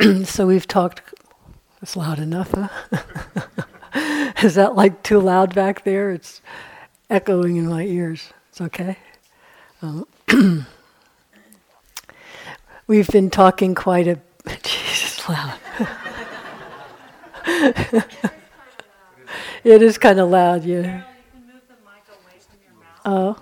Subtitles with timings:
[0.24, 1.02] so we've talked.
[1.82, 2.68] It's loud enough, huh?
[4.42, 6.10] Is that like too loud back there?
[6.10, 6.40] It's
[7.10, 8.32] echoing in my ears.
[8.50, 8.96] It's okay.
[9.82, 10.06] Um,
[12.86, 14.20] we've been talking quite a.
[14.62, 15.58] Jesus, loud.
[19.64, 21.02] it is kind of loud, yeah.
[23.04, 23.36] Oh.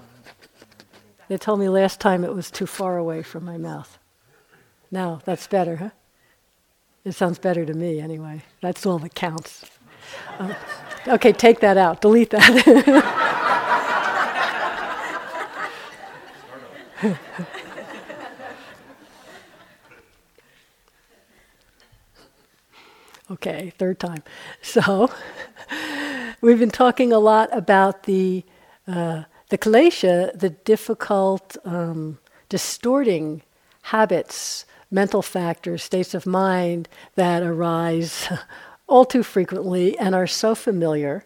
[1.29, 3.99] They told me last time it was too far away from my mouth.
[4.91, 5.91] Now, that's better, huh?
[7.07, 8.43] It sounds better to me anyway.
[8.61, 9.65] That's all that counts.
[10.41, 10.57] Um,
[11.07, 12.01] okay, take that out.
[12.01, 12.43] Delete that.
[23.31, 24.25] okay, third time.
[24.63, 25.09] So,
[26.41, 28.43] we've been talking a lot about the
[28.89, 32.19] uh, the klesha, the difficult, um,
[32.49, 33.43] distorting
[33.83, 38.29] habits, mental factors, states of mind that arise
[38.87, 41.25] all too frequently and are so familiar.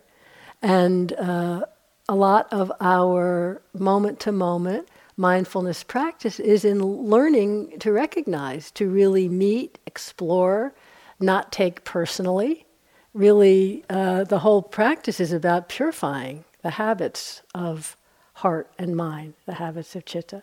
[0.62, 1.64] And uh,
[2.08, 8.89] a lot of our moment to moment mindfulness practice is in learning to recognize, to
[8.89, 10.72] really meet, explore,
[11.20, 12.64] not take personally.
[13.12, 17.97] Really, uh, the whole practice is about purifying the habits of
[18.34, 20.42] heart and mind, the habits of chitta.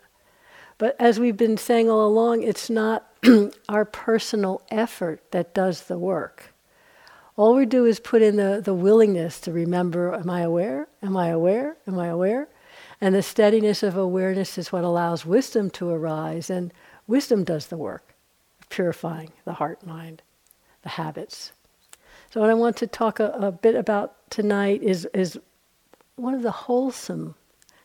[0.78, 3.06] But as we've been saying all along, it's not
[3.68, 6.54] our personal effort that does the work.
[7.36, 10.88] All we do is put in the, the willingness to remember am I aware?
[11.02, 11.76] Am I aware?
[11.86, 12.48] Am I aware?
[13.00, 16.72] And the steadiness of awareness is what allows wisdom to arise, and
[17.06, 18.14] wisdom does the work
[18.60, 20.22] of purifying the heart mind,
[20.82, 21.52] the habits.
[22.30, 25.38] So, what I want to talk a, a bit about tonight is, is
[26.16, 27.36] one of the wholesome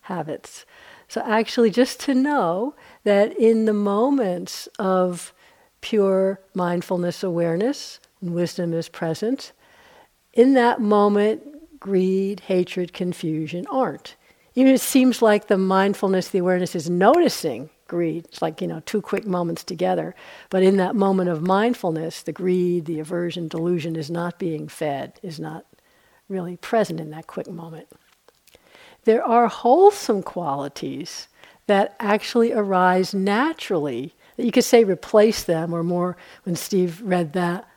[0.04, 0.66] habits.
[1.08, 5.34] So, actually, just to know that in the moments of
[5.82, 9.52] pure mindfulness awareness, wisdom is present,
[10.34, 14.16] in that moment, greed, hatred, confusion aren't.
[14.56, 18.25] Even it seems like the mindfulness, the awareness is noticing greed.
[18.25, 20.16] It's like, you know, two quick moments together.
[20.50, 25.20] But in that moment of mindfulness, the greed, the aversion, delusion is not being fed,
[25.22, 25.66] is not
[26.30, 27.88] really present in that quick moment
[29.06, 31.28] there are wholesome qualities
[31.68, 34.14] that actually arise naturally.
[34.38, 37.68] That you could say replace them, or more when Steve read that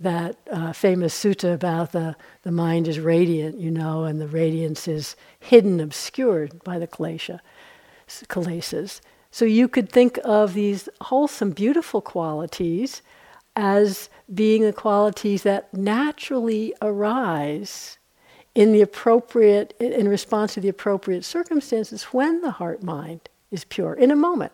[0.00, 4.88] that uh, famous sutta about the, the mind is radiant, you know, and the radiance
[4.88, 7.38] is hidden, obscured by the klesha,
[8.08, 9.02] kilesas.
[9.30, 13.02] So you could think of these wholesome, beautiful qualities
[13.54, 17.98] as being the qualities that naturally arise
[18.54, 23.94] in the appropriate, in response to the appropriate circumstances when the heart mind is pure,
[23.94, 24.52] in a moment.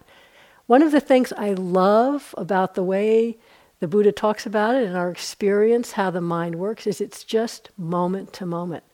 [0.66, 3.38] One of the things I love about the way
[3.78, 7.70] the Buddha talks about it and our experience, how the mind works, is it's just
[7.76, 8.84] moment to moment.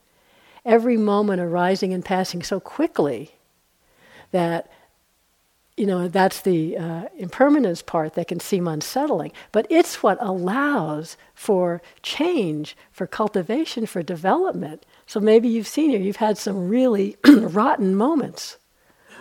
[0.64, 3.32] Every moment arising and passing so quickly
[4.32, 4.70] that
[5.76, 9.32] you know, that's the uh, impermanence part that can seem unsettling.
[9.52, 14.84] But it's what allows for change, for cultivation, for development.
[15.06, 18.58] So maybe you've seen here, you've had some really rotten moments,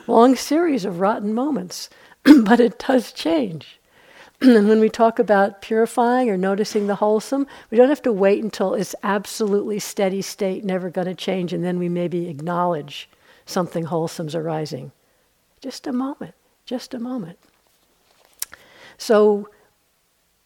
[0.08, 1.90] long series of rotten moments,
[2.24, 3.80] but it does change.
[4.42, 8.44] and when we talk about purifying or noticing the wholesome, we don't have to wait
[8.44, 13.10] until it's absolutely steady state, never going to change, and then we maybe acknowledge
[13.46, 14.92] something wholesome's arising.
[15.62, 16.34] Just a moment
[16.72, 17.38] just a moment.
[18.98, 19.50] So,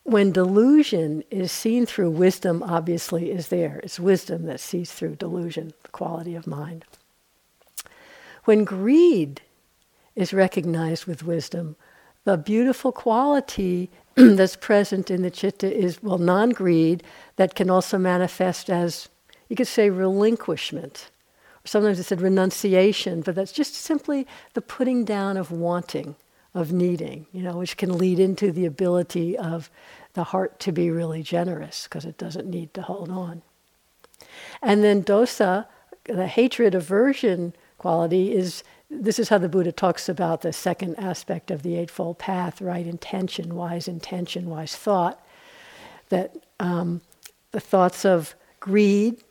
[0.05, 3.79] when delusion is seen through wisdom, obviously is there.
[3.83, 6.83] It's wisdom that sees through delusion, the quality of mind.
[8.45, 9.41] When greed
[10.15, 11.75] is recognized with wisdom,
[12.23, 17.03] the beautiful quality that's present in the chitta is, well, non greed,
[17.35, 19.09] that can also manifest as,
[19.47, 21.11] you could say, relinquishment
[21.65, 26.15] Sometimes it's said renunciation, but that's just simply the putting down of wanting,
[26.53, 29.69] of needing, you know, which can lead into the ability of
[30.13, 33.41] the heart to be really generous because it doesn't need to hold on.
[34.61, 35.65] And then dosa,
[36.05, 41.49] the hatred, aversion quality is this is how the Buddha talks about the second aspect
[41.49, 45.19] of the Eightfold Path right intention, wise intention, wise thought.
[46.09, 47.01] That um,
[47.51, 49.23] the thoughts of greed,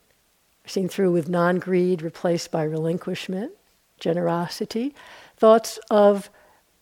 [0.66, 3.52] seen through with non greed replaced by relinquishment,
[4.00, 4.94] generosity.
[5.36, 6.30] Thoughts of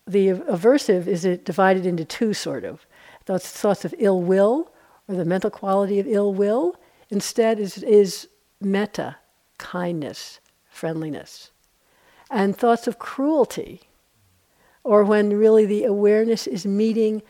[0.06, 2.86] the aversive is it divided into two sort of
[3.24, 4.70] thoughts, thoughts of ill will
[5.08, 6.76] or the mental quality of ill will.
[7.10, 8.28] Instead, is, is
[8.60, 9.16] metta,
[9.58, 11.50] kindness, friendliness.
[12.30, 13.82] And thoughts of cruelty,
[14.84, 17.22] or when really the awareness is meeting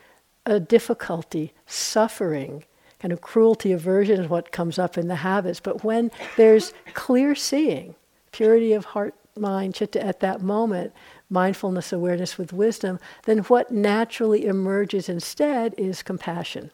[0.45, 2.63] a difficulty, suffering,
[3.03, 5.59] kind of cruelty, aversion is what comes up in the habits.
[5.59, 7.95] But when there's clear seeing,
[8.31, 10.93] purity of heart, mind, chitta at that moment,
[11.29, 16.71] mindfulness, awareness with wisdom, then what naturally emerges instead is compassion.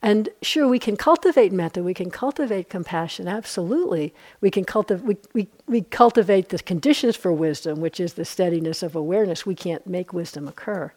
[0.00, 4.14] And sure, we can cultivate metta, we can cultivate compassion, absolutely.
[4.40, 8.82] We can cultivate, we, we, we cultivate the conditions for wisdom, which is the steadiness
[8.82, 9.44] of awareness.
[9.44, 10.94] We can't make wisdom occur.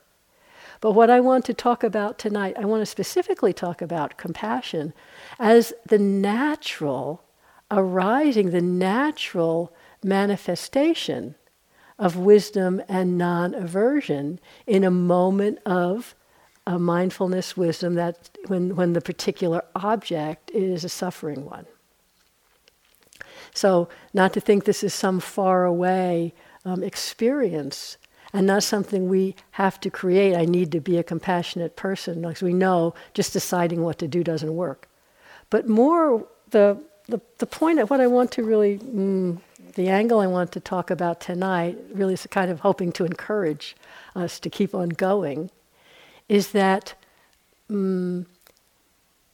[0.85, 4.93] But what I want to talk about tonight, I want to specifically talk about compassion
[5.39, 7.23] as the natural
[7.71, 9.73] arising, the natural
[10.03, 11.33] manifestation
[11.97, 16.13] of wisdom and non aversion in a moment of
[16.67, 21.65] a mindfulness wisdom that when, when the particular object is a suffering one.
[23.55, 27.97] So, not to think this is some far away um, experience
[28.35, 30.35] and not something we have to create.
[30.35, 34.23] I need to be a compassionate person, because we know just deciding what to do
[34.23, 34.89] doesn't work.
[35.49, 36.77] But more, the,
[37.07, 39.39] the, the point of what I want to really, mm,
[39.75, 43.75] the angle I want to talk about tonight, really is kind of hoping to encourage
[44.15, 45.49] us to keep on going
[46.27, 46.95] is that
[47.69, 48.25] um,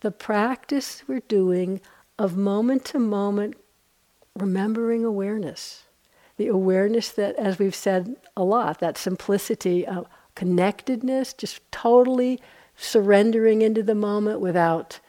[0.02, 1.82] the practice we're doing
[2.20, 3.56] of moment to moment
[4.36, 5.84] remembering awareness,
[6.42, 12.42] the awareness that, as we've said a lot, that simplicity of connectedness, just totally
[12.76, 15.00] surrendering into the moment without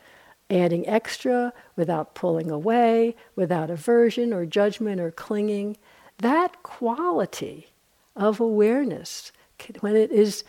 [0.51, 5.79] adding extra, without pulling away, without aversion or judgment or clinging.
[6.19, 7.69] That quality
[8.15, 9.33] of awareness,
[9.81, 10.45] when it is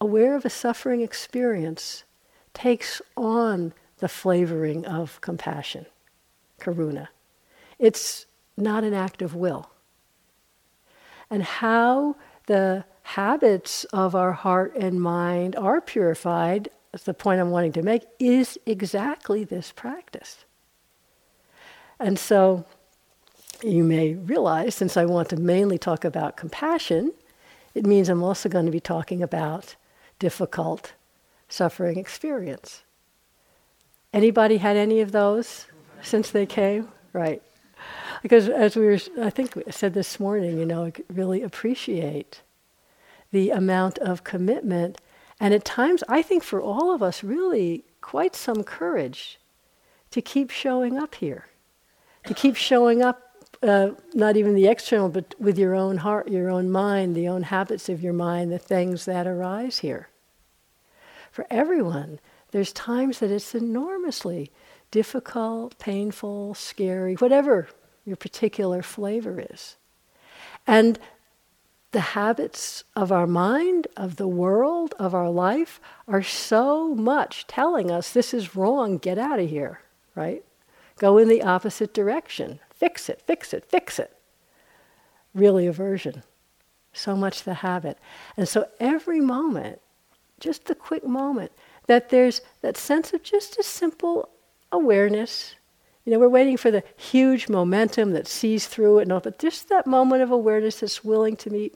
[0.00, 2.04] aware of a suffering experience
[2.54, 5.86] takes on the flavoring of compassion,
[6.60, 7.08] karuna.
[7.80, 9.70] It's not an act of will.
[11.30, 12.16] And how
[12.46, 17.82] the habits of our heart and mind are purified, that's the point I'm wanting to
[17.82, 20.44] make, is exactly this practice.
[21.98, 22.64] And so
[23.62, 27.12] you may realize, since I want to mainly talk about compassion,
[27.74, 29.76] it means I'm also going to be talking about
[30.18, 30.92] difficult
[31.48, 32.82] suffering experience.
[34.12, 35.66] Anybody had any of those
[36.02, 36.88] since they came?
[37.12, 37.42] Right.
[38.26, 42.42] Because as we were, I think we said this morning, you know, really appreciate
[43.30, 44.98] the amount of commitment
[45.38, 49.38] and at times, I think for all of us, really quite some courage
[50.10, 51.46] to keep showing up here,
[52.26, 56.50] to keep showing up uh, not even the external, but with your own heart, your
[56.50, 60.08] own mind, the own habits of your mind, the things that arise here.
[61.30, 62.18] For everyone,
[62.50, 64.50] there's times that it's enormously
[64.90, 67.68] difficult, painful, scary, whatever
[68.06, 69.76] your particular flavor is.
[70.66, 70.98] And
[71.92, 77.90] the habits of our mind, of the world, of our life are so much telling
[77.90, 79.80] us this is wrong, get out of here,
[80.14, 80.44] right?
[80.98, 82.60] Go in the opposite direction.
[82.74, 84.16] Fix it, fix it, fix it.
[85.34, 86.22] Really, aversion.
[86.92, 87.98] So much the habit.
[88.36, 89.80] And so every moment,
[90.40, 91.52] just the quick moment,
[91.86, 94.30] that there's that sense of just a simple
[94.72, 95.54] awareness.
[96.06, 99.40] You know, we're waiting for the huge momentum that sees through it and all, but
[99.40, 101.74] just that moment of awareness that's willing to meet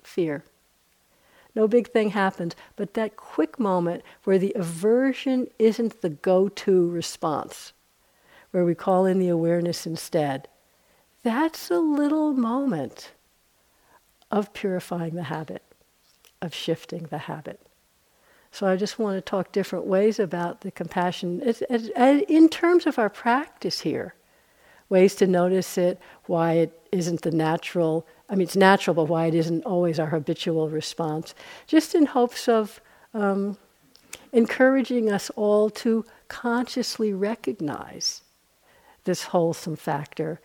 [0.00, 0.44] fear.
[1.56, 6.88] No big thing happens, but that quick moment where the aversion isn't the go to
[6.88, 7.72] response,
[8.52, 10.46] where we call in the awareness instead,
[11.24, 13.10] that's a little moment
[14.30, 15.62] of purifying the habit,
[16.40, 17.63] of shifting the habit.
[18.54, 21.88] So I just want to talk different ways about the compassion it's, it's,
[22.28, 24.14] in terms of our practice here.
[24.88, 29.26] Ways to notice it, why it isn't the natural, I mean, it's natural, but why
[29.26, 31.34] it isn't always our habitual response.
[31.66, 32.80] Just in hopes of
[33.12, 33.58] um,
[34.32, 38.22] encouraging us all to consciously recognize
[39.02, 40.40] this wholesome factor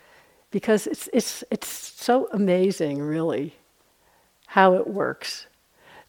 [0.49, 3.53] because it's, it's, it's so amazing, really,
[4.47, 5.45] how it works.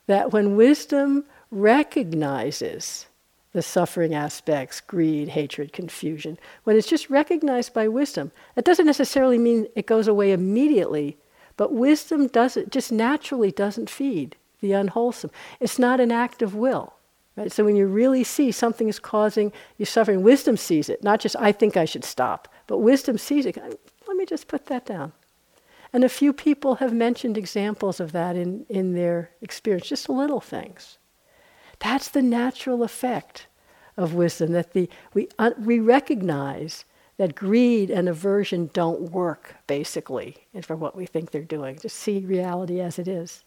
[0.06, 3.06] That when wisdom recognizes
[3.52, 8.30] the suffering aspects greed, hatred, confusion when it's just recognized by wisdom.
[8.54, 11.16] That doesn't necessarily mean it goes away immediately,
[11.56, 15.30] but wisdom doesn't, just naturally doesn't feed the unwholesome.
[15.58, 16.94] It's not an act of will.
[17.36, 17.50] Right?
[17.50, 21.36] So when you really see something is causing you suffering, wisdom sees it, not just
[21.36, 23.56] I think I should stop, but wisdom sees it.
[23.56, 25.12] Let me just put that down.
[25.92, 30.40] And a few people have mentioned examples of that in, in their experience, just little
[30.40, 30.98] things.
[31.80, 33.46] That's the natural effect
[33.96, 36.84] of wisdom, that the, we, uh, we recognize
[37.16, 41.78] that greed and aversion don't work, basically, for what we think they're doing.
[41.78, 43.44] Just see reality as it is.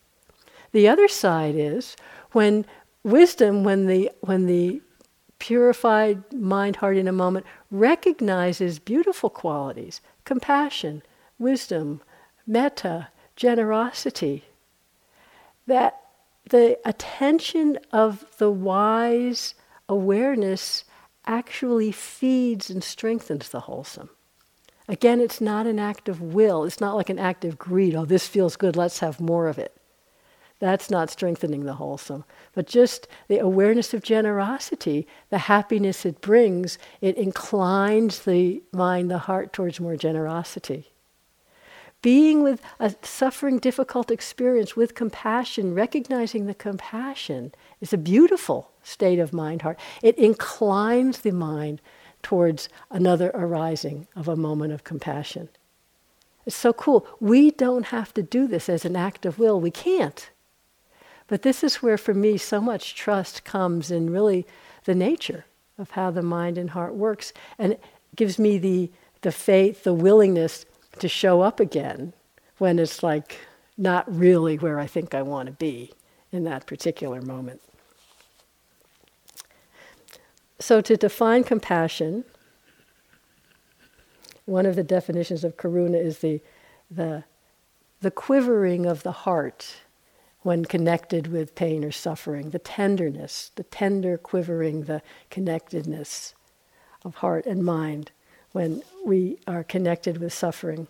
[0.73, 1.95] the other side is
[2.33, 2.65] when
[3.03, 4.81] wisdom, when the, when the
[5.39, 11.01] purified mind, heart in a moment recognizes beautiful qualities compassion,
[11.37, 12.01] wisdom,
[12.47, 14.45] metta, generosity,
[15.67, 16.02] that
[16.49, 19.55] the attention of the wise
[19.87, 20.83] awareness
[21.25, 24.09] actually feeds and strengthens the wholesome.
[24.87, 26.65] Again, it's not an act of will.
[26.65, 27.95] It's not like an act of greed.
[27.95, 29.75] Oh, this feels good, let's have more of it.
[30.59, 32.25] That's not strengthening the wholesome.
[32.53, 39.17] But just the awareness of generosity, the happiness it brings, it inclines the mind, the
[39.17, 40.92] heart towards more generosity.
[42.03, 49.19] Being with a suffering, difficult experience with compassion, recognizing the compassion, is a beautiful state
[49.19, 49.79] of mind heart.
[50.01, 51.81] It inclines the mind
[52.21, 55.47] towards another arising of a moment of compassion.
[56.45, 57.07] It's so cool.
[57.21, 59.61] We don't have to do this as an act of will.
[59.61, 60.29] We can't.
[61.27, 64.45] But this is where, for me, so much trust comes in really
[64.83, 65.45] the nature
[65.77, 67.31] of how the mind and heart works.
[67.57, 67.83] And it
[68.17, 68.91] gives me the,
[69.21, 70.65] the faith, the willingness
[70.99, 72.13] to show up again
[72.57, 73.37] when it's like
[73.77, 75.91] not really where I think I want to be
[76.31, 77.61] in that particular moment.
[80.59, 82.23] So, to define compassion,
[84.45, 86.41] one of the definitions of karuna is the,
[86.89, 87.23] the,
[88.01, 89.75] the quivering of the heart
[90.41, 96.33] when connected with pain or suffering, the tenderness, the tender quivering, the connectedness
[97.03, 98.11] of heart and mind
[98.53, 100.87] when we are connected with suffering.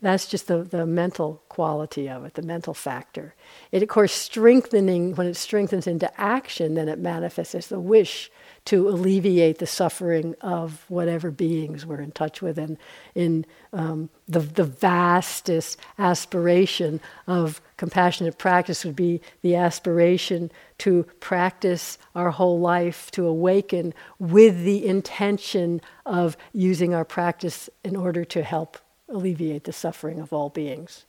[0.00, 3.34] That's just the, the mental quality of it, the mental factor.
[3.72, 8.30] It, of course, strengthening, when it strengthens into action, then it manifests as the wish
[8.66, 12.58] to alleviate the suffering of whatever beings we're in touch with.
[12.58, 12.76] And
[13.16, 21.98] in um, the, the vastest aspiration of compassionate practice would be the aspiration to practice
[22.14, 28.44] our whole life, to awaken with the intention of using our practice in order to
[28.44, 28.78] help
[29.08, 31.04] alleviate the suffering of all beings.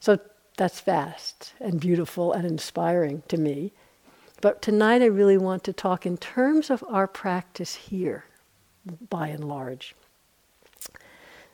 [0.00, 0.18] So
[0.56, 3.72] that's vast and beautiful and inspiring to me.
[4.40, 8.24] But tonight I really want to talk in terms of our practice here,
[9.08, 9.94] by and large.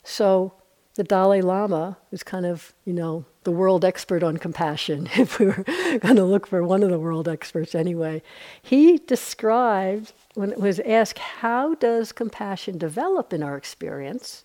[0.02, 0.54] So
[0.94, 5.46] the Dalai Lama is kind of, you know, the world expert on compassion, if we
[5.46, 5.64] were
[6.00, 8.22] going to look for one of the world experts anyway.
[8.60, 14.44] He described, when it was asked, how does compassion develop in our experience?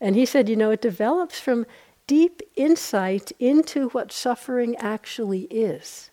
[0.00, 1.66] And he said, you know, it develops from
[2.06, 6.10] deep insight into what suffering actually is.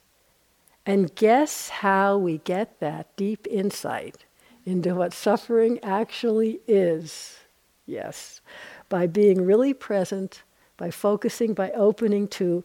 [0.85, 4.25] And guess how we get that deep insight
[4.65, 7.37] into what suffering actually is?
[7.85, 8.41] Yes,
[8.89, 10.43] by being really present,
[10.75, 12.63] by focusing, by opening to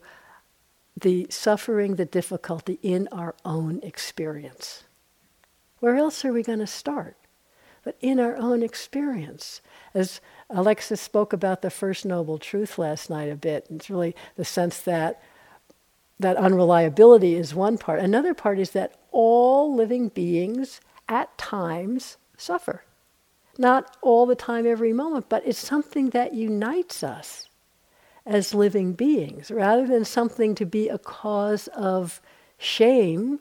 [0.99, 4.83] the suffering, the difficulty in our own experience.
[5.79, 7.17] Where else are we going to start?
[7.83, 9.61] But in our own experience.
[9.93, 13.67] As Alexis spoke about the First Noble Truth last night a bit.
[13.69, 15.21] It's really the sense that
[16.19, 17.99] that unreliability is one part.
[17.99, 22.83] Another part is that all living beings at times suffer.
[23.57, 27.49] Not all the time, every moment, but it's something that unites us
[28.25, 32.21] as living beings rather than something to be a cause of
[32.57, 33.39] shame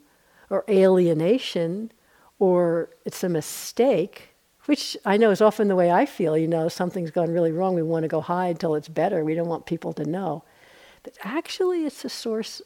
[0.50, 1.92] or alienation
[2.38, 4.31] or it's a mistake
[4.66, 6.36] which I know is often the way I feel.
[6.36, 7.74] You know, something's gone really wrong.
[7.74, 9.24] We want to go hide till it's better.
[9.24, 10.44] We don't want people to know.
[11.02, 12.62] But actually, it's a source,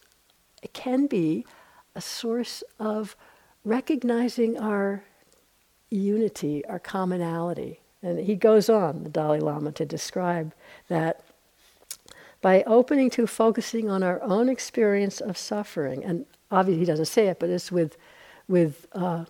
[0.63, 1.47] it can be
[1.95, 3.17] a source of
[3.65, 5.03] recognizing our
[5.91, 7.81] unity, our commonality.
[8.03, 10.53] And he goes on, the Dalai Lama, to describe
[10.89, 11.23] that
[12.43, 17.29] by opening to focusing on our own experience of suffering, and obviously he doesn't say
[17.29, 17.97] it, but it's with,
[18.47, 19.25] with uh,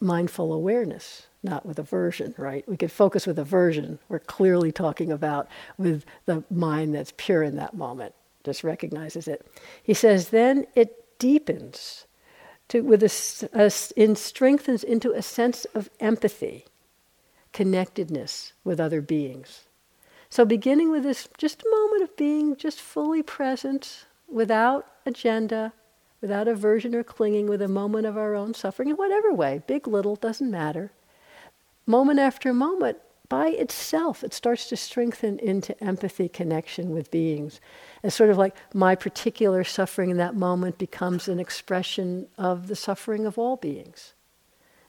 [0.00, 2.68] mindful awareness, not with aversion, right?
[2.68, 3.98] We could focus with aversion.
[4.08, 8.14] We're clearly talking about with the mind that's pure in that moment,
[8.44, 9.46] just recognizes it.
[9.82, 12.06] He says, then it deepens
[12.68, 16.66] to, with a, a, in strengthens into a sense of empathy,
[17.52, 19.64] connectedness with other beings.
[20.30, 25.72] So beginning with this just moment of being just fully present without agenda,
[26.20, 29.86] without aversion or clinging, with a moment of our own suffering, in whatever way, big,
[29.86, 30.92] little, doesn't matter.
[31.86, 32.98] Moment after moment,
[33.28, 37.60] by itself, it starts to strengthen into empathy connection with beings.
[38.02, 42.76] It's sort of like my particular suffering in that moment becomes an expression of the
[42.76, 44.14] suffering of all beings.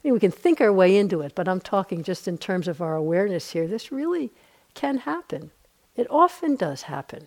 [0.02, 2.66] I mean, we can think our way into it, but I'm talking just in terms
[2.66, 3.66] of our awareness here.
[3.66, 4.32] This really
[4.72, 5.50] can happen.
[5.94, 7.26] It often does happen.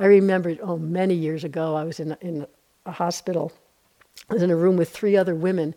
[0.00, 2.46] I remember, oh, many years ago, I was in in
[2.88, 3.52] a hospital.
[4.28, 5.74] I was in a room with three other women,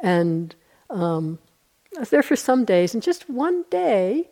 [0.00, 0.54] and
[0.88, 1.38] um,
[1.96, 2.94] I was there for some days.
[2.94, 4.30] And just one day,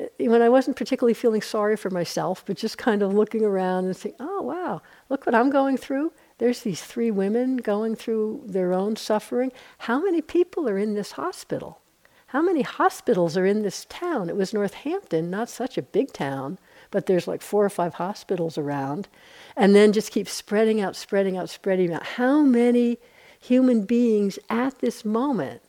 [0.00, 3.84] uh, when I wasn't particularly feeling sorry for myself, but just kind of looking around
[3.84, 6.12] and saying, oh, wow, look what I'm going through.
[6.38, 9.52] There's these three women going through their own suffering.
[9.78, 11.80] How many people are in this hospital?
[12.28, 14.28] How many hospitals are in this town?
[14.28, 16.58] It was Northampton, not such a big town,
[16.94, 19.08] but there's like four or five hospitals around.
[19.56, 22.04] And then just keep spreading out, spreading out, spreading out.
[22.04, 22.98] How many
[23.40, 25.60] human beings at this moment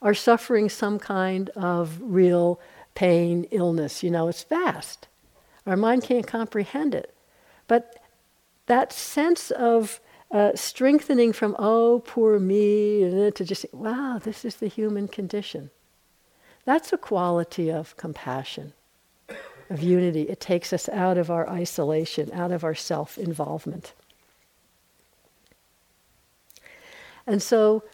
[0.00, 2.60] are suffering some kind of real
[2.94, 4.04] pain, illness?
[4.04, 5.08] You know, it's vast.
[5.66, 7.12] Our mind can't comprehend it.
[7.66, 7.98] But
[8.66, 9.98] that sense of
[10.30, 15.70] uh, strengthening from, oh, poor me, to just, wow, this is the human condition.
[16.64, 18.74] That's a quality of compassion,
[19.70, 20.22] of unity.
[20.22, 23.92] It takes us out of our isolation, out of our self involvement.
[27.26, 27.84] And so,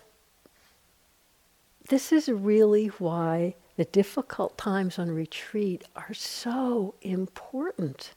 [1.89, 8.13] this is really why the difficult times on retreat are so important.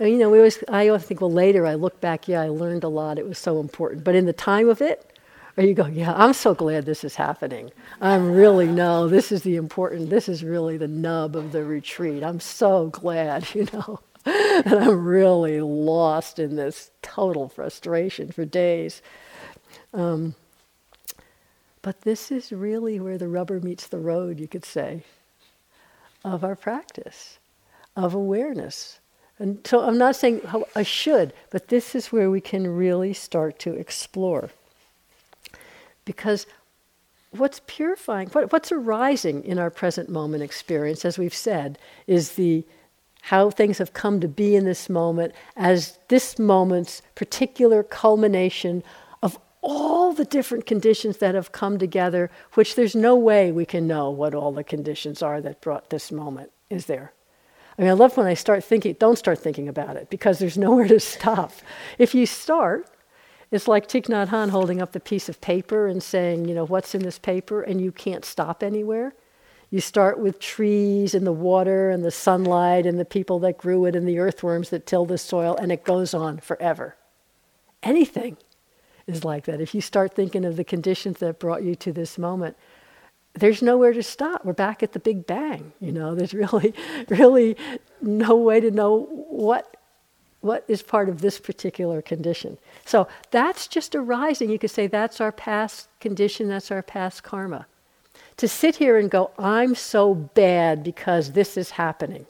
[0.00, 2.84] You know, we always, I always think, well, later I look back, yeah, I learned
[2.84, 4.04] a lot, it was so important.
[4.04, 5.15] But in the time of it,
[5.56, 7.70] or you go, yeah, I'm so glad this is happening.
[8.00, 12.22] I'm really, no, this is the important, this is really the nub of the retreat.
[12.22, 14.00] I'm so glad, you know.
[14.26, 19.00] and I'm really lost in this total frustration for days.
[19.94, 20.34] Um,
[21.80, 25.04] but this is really where the rubber meets the road, you could say,
[26.24, 27.38] of our practice,
[27.94, 28.98] of awareness.
[29.38, 30.40] And so I'm not saying
[30.74, 34.50] I should, but this is where we can really start to explore.
[36.06, 36.46] Because
[37.32, 42.64] what's purifying, what, what's arising in our present moment experience, as we've said, is the
[43.22, 48.84] how things have come to be in this moment as this moment's particular culmination
[49.20, 53.84] of all the different conditions that have come together, which there's no way we can
[53.84, 57.12] know what all the conditions are that brought this moment, is there?
[57.76, 60.56] I mean, I love when I start thinking, don't start thinking about it because there's
[60.66, 61.52] nowhere to stop.
[61.98, 62.88] If you start,
[63.56, 66.66] it's like Thich Nhat Hanh holding up the piece of paper and saying, you know,
[66.66, 69.14] what's in this paper, and you can't stop anywhere.
[69.70, 73.86] You start with trees and the water and the sunlight and the people that grew
[73.86, 76.96] it and the earthworms that till the soil, and it goes on forever.
[77.82, 78.36] Anything
[79.06, 79.60] is like that.
[79.60, 82.56] If you start thinking of the conditions that brought you to this moment,
[83.32, 84.44] there's nowhere to stop.
[84.44, 85.72] We're back at the Big Bang.
[85.80, 86.74] You know, there's really,
[87.08, 87.56] really
[88.02, 89.76] no way to know what
[90.46, 92.58] what is part of this particular condition.
[92.84, 94.50] So that's just arising.
[94.50, 97.66] You could say that's our past condition, that's our past karma.
[98.38, 102.26] To sit here and go, I'm so bad because this is happening.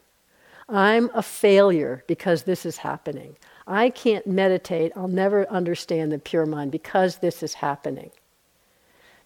[0.69, 3.37] I'm a failure because this is happening.
[3.67, 4.93] I can't meditate.
[4.97, 8.11] I'll never understand the pure mind because this is happening.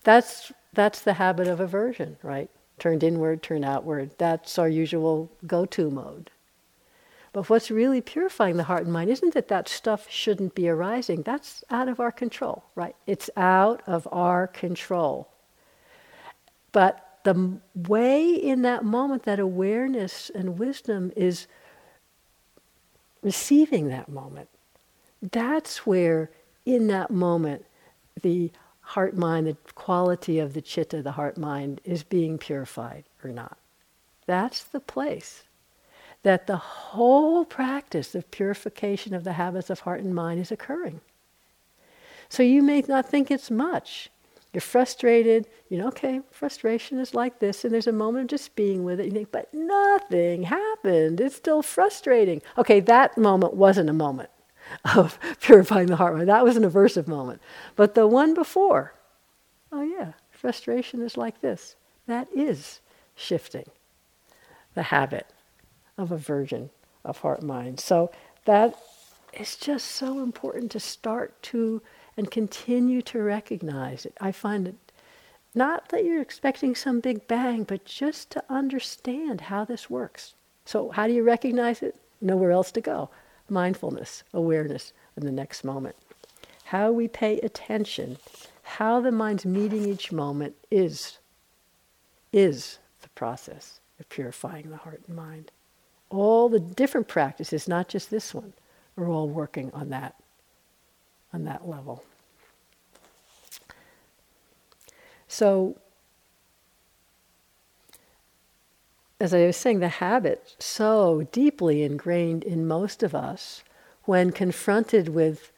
[0.05, 2.51] That's, that's the habit of aversion, right?
[2.79, 4.13] Turned inward, turned outward.
[4.19, 6.31] That's our usual go to mode.
[7.33, 11.23] But what's really purifying the heart and mind isn't that that stuff shouldn't be arising.
[11.23, 12.97] That's out of our control, right?
[13.07, 15.29] It's out of our control.
[16.73, 21.47] But the way in that moment that awareness and wisdom is
[23.23, 24.49] receiving that moment,
[25.23, 26.31] that's where
[26.67, 27.65] in that moment
[28.23, 33.31] the heart mind, the quality of the chitta, the heart mind, is being purified or
[33.31, 33.57] not.
[34.27, 35.45] That's the place
[36.23, 41.01] that the whole practice of purification of the habits of heart and mind is occurring.
[42.29, 44.11] So you may not think it's much.
[44.53, 48.57] You're frustrated, you know, okay, frustration is like this, and there's a moment of just
[48.57, 49.07] being with it.
[49.07, 51.21] You think, but nothing happened.
[51.21, 52.43] It's still frustrating.
[52.59, 54.31] Okay, that moment wasn't a moment
[54.97, 56.27] of purifying the heart.
[56.27, 57.41] That was an aversive moment.
[57.77, 58.93] But the one before,
[59.71, 61.77] oh yeah, frustration is like this.
[62.07, 62.81] That is
[63.15, 63.67] shifting
[64.75, 65.27] the habit
[66.01, 66.71] of aversion
[67.05, 67.81] of heart mind.
[67.81, 68.11] So
[68.45, 68.75] that
[69.33, 71.83] is just so important to start to
[72.17, 74.15] and continue to recognize it.
[74.21, 74.75] I find it
[75.55, 80.35] not that you're expecting some big bang, but just to understand how this works.
[80.65, 81.97] So, how do you recognize it?
[82.21, 83.11] Nowhere else to go.
[83.49, 85.97] Mindfulness, awareness in the next moment.
[86.67, 88.19] How we pay attention,
[88.63, 91.19] how the mind's meeting each moment is,
[92.33, 95.51] is the process of purifying the heart and mind
[96.11, 98.53] all the different practices, not just this one,
[98.97, 100.15] are all working on that,
[101.33, 102.05] on that level.
[105.29, 105.77] So
[109.21, 113.63] as I was saying, the habit so deeply ingrained in most of us
[114.05, 115.53] when confronted with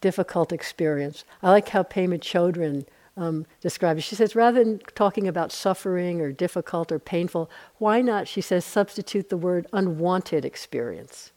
[0.00, 1.24] difficult experience.
[1.42, 2.84] I like how Pema Chodron
[3.16, 4.04] um, describes.
[4.04, 8.64] She says, rather than talking about suffering or difficult or painful, why not, she says,
[8.64, 11.32] substitute the word unwanted experience.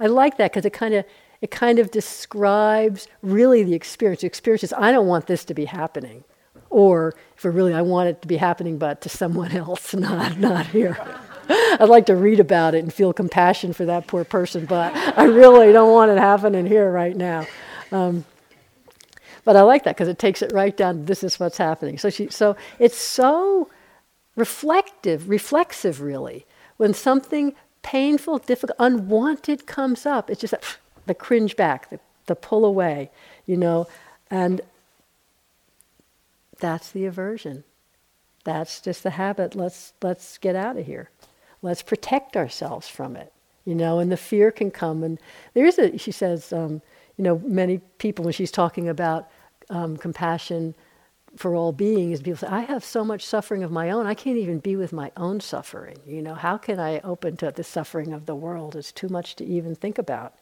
[0.00, 1.04] I like that because it kind of
[1.40, 4.22] it kind of describes really the experience.
[4.22, 6.24] The experience is, I don't want this to be happening.
[6.70, 10.38] Or if it really, I want it to be happening, but to someone else, not,
[10.38, 10.96] not here.
[11.48, 15.24] I'd like to read about it and feel compassion for that poor person, but I
[15.24, 17.46] really don't want it happening here right now.
[17.92, 18.24] Um,
[19.44, 21.04] but I like that because it takes it right down.
[21.04, 21.98] This is what's happening.
[21.98, 23.68] So she, so it's so
[24.36, 26.46] reflective, reflexive, really.
[26.76, 30.54] When something painful, difficult, unwanted comes up, it's just
[31.06, 33.10] the cringe back, the, the pull away,
[33.46, 33.86] you know,
[34.30, 34.60] and
[36.58, 37.64] that's the aversion.
[38.44, 39.54] That's just the habit.
[39.54, 41.10] Let's let's get out of here.
[41.62, 43.32] Let's protect ourselves from it,
[43.64, 43.98] you know.
[43.98, 45.02] And the fear can come.
[45.02, 45.18] And
[45.54, 45.96] there is a.
[45.98, 46.82] She says, um,
[47.16, 49.28] you know, many people when she's talking about
[49.70, 50.74] um, compassion
[51.36, 54.36] for all beings, people say, I have so much suffering of my own, I can't
[54.36, 55.96] even be with my own suffering.
[56.06, 58.76] You know, how can I open to the suffering of the world?
[58.76, 60.34] It's too much to even think about.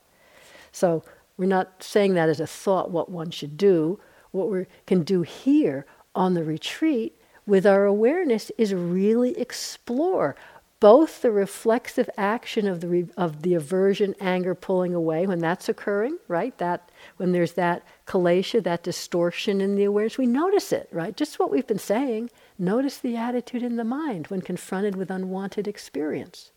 [0.70, 1.02] So
[1.37, 4.00] we're not saying that as a thought what one should do.
[4.32, 10.37] What we can do here on the retreat with our awareness is really explore
[10.83, 15.68] both the reflexive action of the, re- of the aversion, anger pulling away when that's
[15.68, 16.59] occurring, right?
[16.59, 21.16] That when there's that kilesha, that distortion in the awareness, we notice it, right?
[21.16, 22.31] Just what we've been saying.
[22.59, 26.51] Notice the attitude in the mind when confronted with unwanted experience.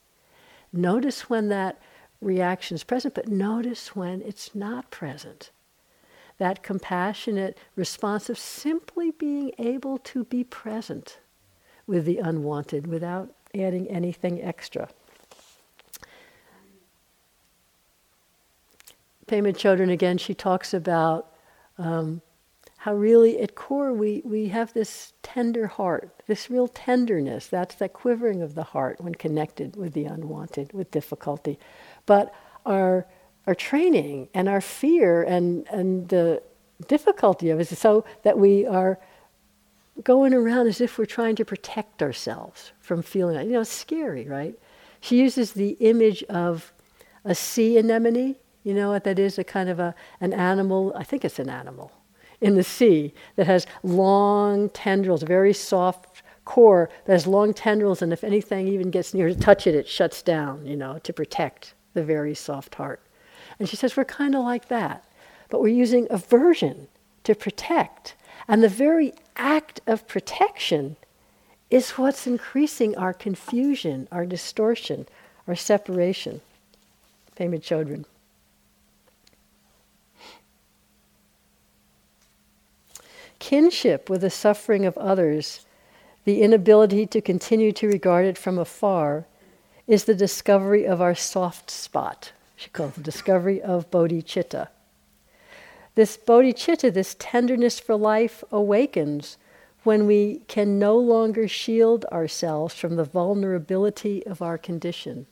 [0.74, 1.80] Notice when that
[2.20, 5.52] reaction is present, but notice when it's not present.
[6.40, 11.20] That compassionate response of simply being able to be present
[11.86, 13.30] with the unwanted without
[13.62, 14.90] adding anything extra.
[19.28, 21.32] Pema Chodron again, she talks about
[21.78, 22.22] um,
[22.78, 27.48] how really at core we, we have this tender heart, this real tenderness.
[27.48, 31.58] That's that quivering of the heart when connected with the unwanted, with difficulty.
[32.06, 32.34] But
[32.66, 33.08] our,
[33.48, 36.44] our training and our fear and, and the
[36.88, 39.00] difficulty of it is so that we are
[40.04, 44.28] going around as if we're trying to protect ourselves from feeling You know, it's scary,
[44.28, 44.58] right?
[45.00, 46.74] She uses the image of
[47.24, 48.36] a sea anemone.
[48.64, 49.38] You know what that is?
[49.38, 51.92] A kind of a, an animal, I think it's an animal,
[52.42, 58.14] in the sea that has long tendrils, very soft core that has long tendrils, and
[58.14, 61.74] if anything even gets near to touch it, it shuts down, you know, to protect
[61.94, 63.02] the very soft heart.
[63.60, 65.06] And she says, we're kind of like that,
[65.50, 66.88] but we're using aversion
[67.24, 68.16] to protect.
[68.48, 70.96] And the very act of protection
[71.70, 75.08] is what's increasing our confusion, our distortion,
[75.48, 76.42] our separation.
[77.38, 78.06] Pema Chodron.
[83.40, 85.66] Kinship with the suffering of others,
[86.24, 89.26] the inability to continue to regard it from afar,
[89.86, 92.32] is the discovery of our soft spot.
[92.56, 94.70] She calls the discovery of bodhicitta.
[95.96, 99.38] This bodhicitta, this tenderness for life, awakens
[99.84, 105.26] when we can no longer shield ourselves from the vulnerability of our condition,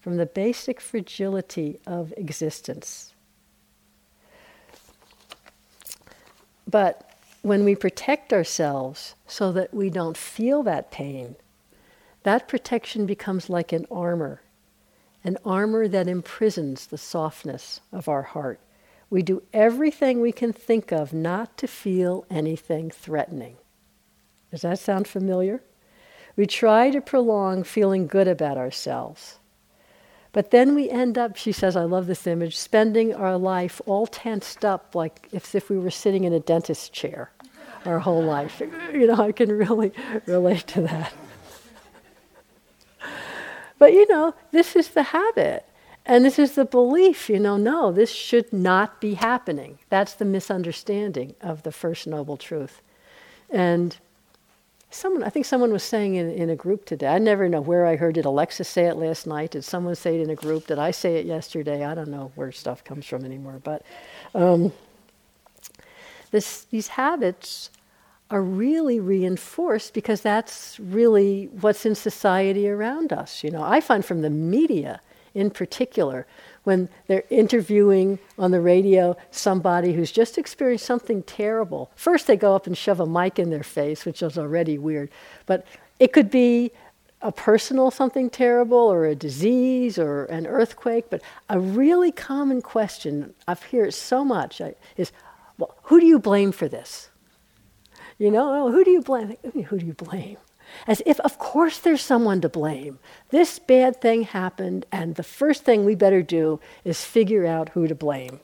[0.00, 3.14] from the basic fragility of existence.
[6.68, 7.10] But
[7.42, 11.36] when we protect ourselves so that we don't feel that pain,
[12.22, 14.42] that protection becomes like an armor,
[15.24, 18.60] an armor that imprisons the softness of our heart.
[19.14, 23.58] We do everything we can think of not to feel anything threatening.
[24.50, 25.62] Does that sound familiar?
[26.34, 29.38] We try to prolong feeling good about ourselves.
[30.32, 34.08] But then we end up, she says, I love this image, spending our life all
[34.08, 37.30] tensed up like if, if we were sitting in a dentist chair
[37.86, 38.60] our whole life.
[38.92, 39.92] You know, I can really
[40.26, 41.12] relate to that.
[43.78, 45.64] But you know, this is the habit.
[46.06, 49.78] And this is the belief, you know, no, this should not be happening.
[49.88, 52.82] That's the misunderstanding of the First Noble Truth.
[53.48, 53.96] And
[54.90, 57.86] someone, I think someone was saying in, in a group today, I never know where
[57.86, 59.52] I heard, did Alexa say it last night?
[59.52, 60.66] Did someone say it in a group?
[60.66, 61.84] Did I say it yesterday?
[61.84, 63.60] I don't know where stuff comes from anymore.
[63.64, 63.82] But
[64.34, 64.74] um,
[66.32, 67.70] this, these habits
[68.30, 73.42] are really reinforced because that's really what's in society around us.
[73.42, 75.00] You know, I find from the media
[75.34, 76.26] in particular,
[76.62, 82.54] when they're interviewing on the radio somebody who's just experienced something terrible, first they go
[82.54, 85.10] up and shove a mic in their face, which is already weird,
[85.46, 85.66] but
[85.98, 86.70] it could be
[87.22, 93.34] a personal something terrible or a disease or an earthquake, but a really common question,
[93.48, 94.60] I've heard it so much,
[94.96, 95.10] is
[95.56, 97.08] well, who do you blame for this?
[98.18, 99.36] You know, oh, who do you blame?
[99.68, 100.36] Who do you blame?
[100.86, 102.98] As if, of course, there's someone to blame.
[103.30, 107.86] This bad thing happened, and the first thing we better do is figure out who
[107.86, 108.40] to blame.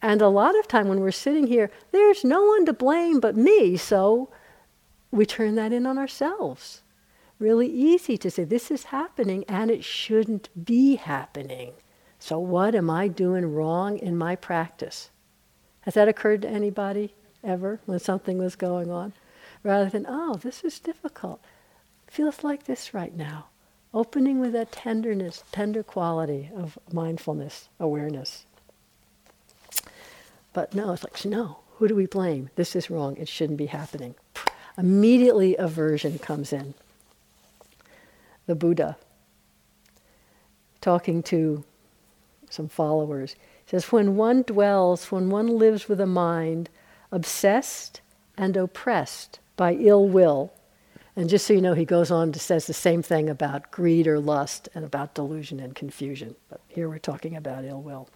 [0.00, 3.36] And a lot of time when we're sitting here, there's no one to blame but
[3.36, 4.30] me, so
[5.12, 6.82] we turn that in on ourselves.
[7.38, 11.72] Really easy to say, this is happening and it shouldn't be happening.
[12.18, 15.10] So, what am I doing wrong in my practice?
[15.82, 19.12] Has that occurred to anybody ever when something was going on?
[19.62, 21.40] Rather than, oh, this is difficult.
[22.06, 23.46] Feels like this right now.
[23.94, 28.46] Opening with that tenderness, tender quality of mindfulness, awareness.
[30.52, 32.50] But no, it's like, no, who do we blame?
[32.56, 33.16] This is wrong.
[33.16, 34.14] It shouldn't be happening.
[34.76, 36.74] Immediately, aversion comes in.
[38.46, 38.96] The Buddha,
[40.80, 41.64] talking to
[42.50, 46.68] some followers, says, When one dwells, when one lives with a mind
[47.10, 48.00] obsessed
[48.36, 50.52] and oppressed by ill will,
[51.14, 54.06] and just so you know, he goes on to says the same thing about greed
[54.06, 56.36] or lust and about delusion and confusion.
[56.48, 58.08] But here we're talking about ill will.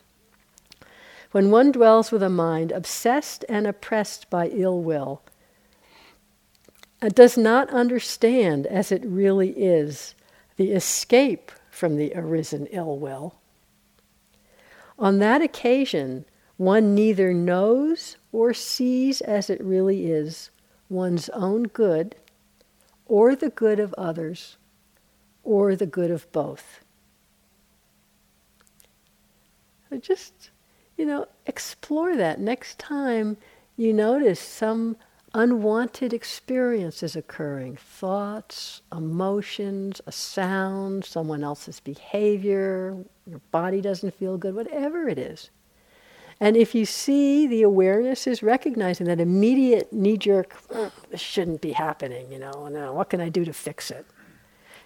[1.33, 5.23] When one dwells with a mind obsessed and oppressed by ill will,
[7.03, 10.15] and does not understand as it really is
[10.57, 13.35] the escape from the arisen ill will,
[14.99, 16.25] on that occasion,
[16.57, 20.51] one neither knows or sees as it really is
[20.89, 22.17] one's own good,
[23.07, 24.57] or the good of others,
[25.43, 26.81] or the good of both.
[29.89, 30.51] So just,
[30.97, 32.41] you know, explore that.
[32.41, 33.37] Next time
[33.77, 34.97] you notice some
[35.35, 42.97] unwanted experiences occurring thoughts, emotions, a sound, someone else's behavior,
[43.27, 45.51] your body doesn't feel good, whatever it is.
[46.39, 51.63] And if you see the awareness is recognizing that immediate knee jerk, mm, this shouldn't
[51.63, 54.05] be happening, you know, no, what can I do to fix it?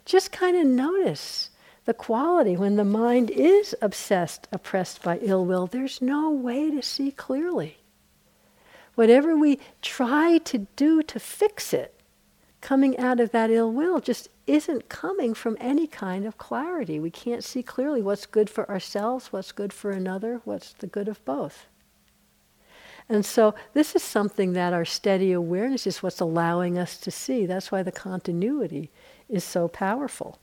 [0.05, 1.51] Just kind of notice
[1.87, 6.83] the quality when the mind is obsessed, oppressed by ill will, there's no way to
[6.83, 7.79] see clearly.
[8.95, 12.00] Whatever we try to do to fix it,
[12.61, 16.99] coming out of that ill will just isn't coming from any kind of clarity.
[17.01, 21.09] We can't see clearly what's good for ourselves, what's good for another, what's the good
[21.09, 21.67] of both.
[23.09, 27.45] And so this is something that our steady awareness is what's allowing us to see.
[27.45, 28.91] That's why the continuity
[29.29, 30.39] is so powerful.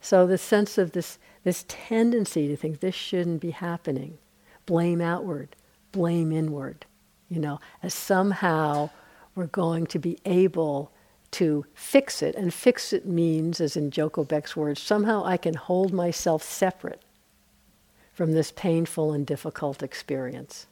[0.00, 4.18] So the sense of this, this tendency to think this shouldn't be happening,
[4.66, 5.56] blame outward,
[5.90, 6.86] blame inward,
[7.28, 8.90] you know, as somehow
[9.34, 10.92] we're going to be able
[11.32, 12.34] to fix it.
[12.34, 17.02] And fix it means, as in Joko Beck's words, somehow I can hold myself separate
[18.12, 20.66] from this painful and difficult experience.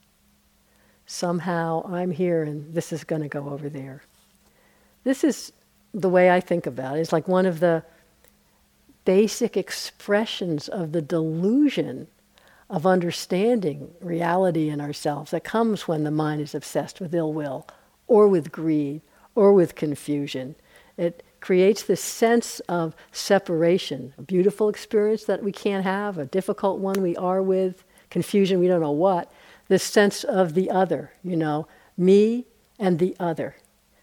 [1.07, 4.03] Somehow I'm here and this is going to go over there.
[5.03, 5.53] This is
[5.93, 7.01] the way I think about it.
[7.01, 7.83] It's like one of the
[9.05, 12.07] basic expressions of the delusion
[12.69, 17.67] of understanding reality in ourselves that comes when the mind is obsessed with ill will
[18.11, 19.01] or with greed
[19.37, 20.57] or with confusion.
[20.99, 26.81] It creates this sense of separation, a beautiful experience that we can't have, a difficult
[26.81, 29.33] one we are with, confusion we don't know what,
[29.69, 32.47] this sense of the other, you know, me
[32.81, 33.55] and the other.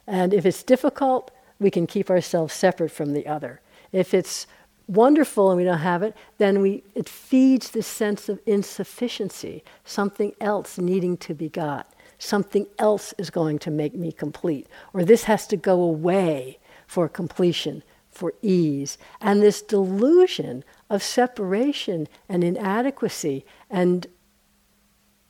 [0.07, 3.59] And if it's difficult, we can keep ourselves separate from the other.
[3.91, 4.47] If it's
[4.87, 10.33] wonderful and we don't have it, then we, it feeds this sense of insufficiency, something
[10.39, 11.93] else needing to be got.
[12.19, 14.67] Something else is going to make me complete.
[14.93, 18.97] Or this has to go away for completion, for ease.
[19.21, 24.07] And this delusion of separation and inadequacy and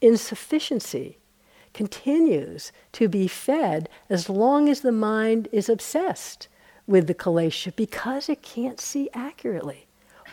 [0.01, 1.17] insufficiency
[1.73, 6.47] continues to be fed as long as the mind is obsessed
[6.85, 9.86] with the kilesha because it can't see accurately.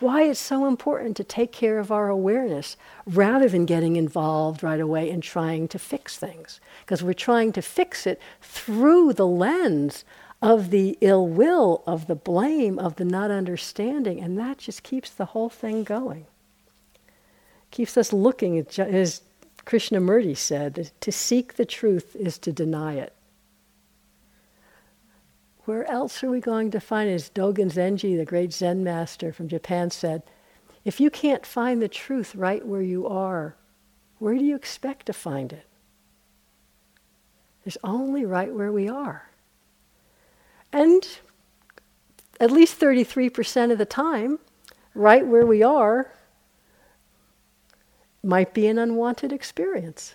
[0.05, 4.79] Why it's so important to take care of our awareness rather than getting involved right
[4.79, 6.61] away and trying to fix things.
[6.83, 10.05] Because we're trying to fix it through the lens
[10.43, 15.09] of the ill will, of the blame, of the not understanding, and that just keeps
[15.09, 16.27] the whole thing going.
[17.71, 19.23] Keeps us looking, as
[19.65, 23.15] Krishnamurti said, to seek the truth is to deny it.
[25.65, 27.15] Where else are we going to find it?
[27.15, 30.23] As Dogen Zenji, the great Zen master from Japan, said,
[30.85, 33.57] if you can't find the truth right where you are,
[34.19, 35.67] where do you expect to find it?
[37.65, 39.31] It's only right where we are.
[40.73, 41.07] And
[42.39, 44.39] at least 33% of the time,
[44.95, 46.13] right where we are,
[48.23, 50.15] might be an unwanted experience.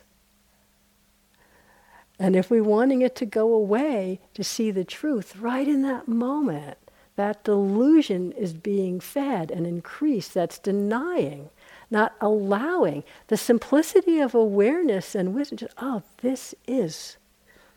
[2.19, 6.08] And if we're wanting it to go away, to see the truth, right in that
[6.08, 6.77] moment,
[7.15, 10.34] that delusion is being fed and increased.
[10.34, 11.49] That's denying,
[11.89, 13.03] not allowing.
[13.27, 17.17] The simplicity of awareness and wisdom, just, oh, this is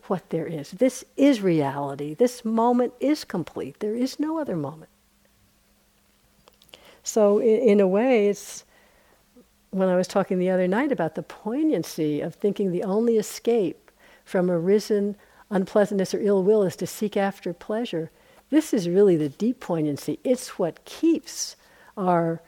[0.06, 0.72] what there is.
[0.72, 2.14] This is reality.
[2.14, 3.78] This moment is complete.
[3.78, 4.90] There is no other moment.
[7.04, 8.64] So, in, in a way, it's
[9.70, 13.81] when I was talking the other night about the poignancy of thinking the only escape
[14.24, 15.16] from arisen
[15.50, 18.10] unpleasantness or ill will is to seek after pleasure.
[18.50, 20.18] This is really the deep poignancy.
[20.24, 21.56] It's what keeps
[21.96, 22.40] our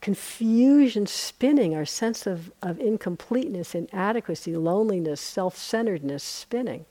[0.00, 6.86] confusion spinning, our sense of, of incompleteness, inadequacy, loneliness, self centeredness spinning.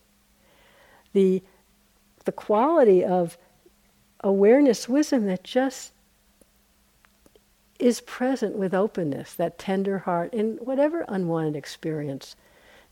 [1.13, 1.41] The,
[2.25, 3.37] the quality of
[4.23, 5.93] awareness, wisdom that just
[7.79, 12.35] is present with openness, that tender heart in whatever unwanted experience.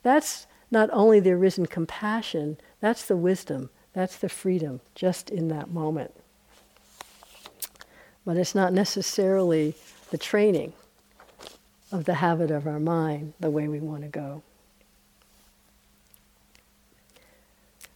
[0.04, 5.70] That's not only the arisen compassion, that's the wisdom, that's the freedom just in that
[5.70, 6.14] moment.
[8.26, 9.76] But it's not necessarily
[10.12, 10.74] the training
[11.92, 14.42] of the habit of our mind the way we want to go.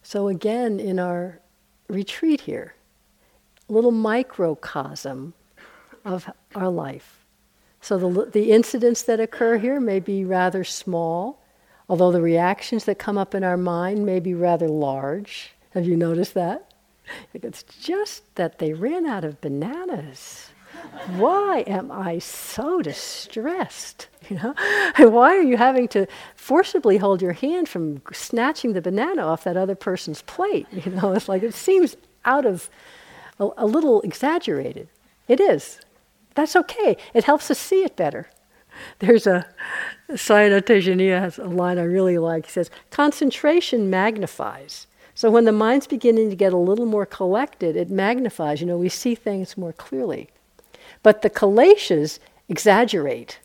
[0.02, 1.38] So, again, in our
[1.88, 2.74] retreat here,
[3.68, 5.34] little microcosm
[6.04, 7.24] of our life.
[7.80, 11.39] So, the, the incidents that occur here may be rather small,
[11.90, 15.54] Although the reactions that come up in our mind may be rather large.
[15.70, 16.72] Have you noticed that?
[17.34, 20.50] It's just that they ran out of bananas.
[21.16, 24.06] Why am I so distressed?
[24.30, 24.54] You know,
[24.96, 29.42] and why are you having to forcibly hold your hand from snatching the banana off
[29.42, 30.68] that other person's plate?
[30.84, 32.70] You know, it's like it seems out of
[33.40, 34.86] a, a little exaggerated.
[35.26, 35.80] It is.
[36.36, 36.96] That's okay.
[37.12, 38.30] It helps us see it better.
[38.98, 39.46] There's a
[40.10, 42.46] Sayadaw Tejaniya has a line I really like.
[42.46, 44.86] He says, concentration magnifies.
[45.14, 48.60] So when the mind's beginning to get a little more collected, it magnifies.
[48.60, 50.30] You know, we see things more clearly.
[51.02, 53.38] But the kileshas exaggerate.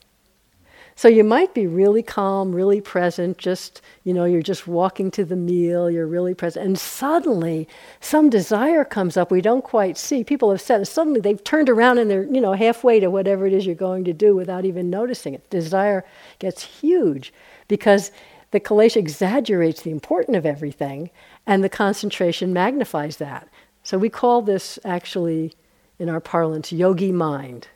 [0.98, 5.26] So you might be really calm, really present, just, you know, you're just walking to
[5.26, 7.68] the meal, you're really present, and suddenly
[8.00, 10.24] some desire comes up we don't quite see.
[10.24, 13.52] People have said, suddenly they've turned around and they're, you know, halfway to whatever it
[13.52, 15.50] is you're going to do without even noticing it.
[15.50, 16.02] Desire
[16.38, 17.30] gets huge
[17.68, 18.10] because
[18.52, 21.10] the kilesha exaggerates the importance of everything
[21.46, 23.48] and the concentration magnifies that.
[23.82, 25.52] So we call this actually,
[25.98, 27.68] in our parlance, yogi mind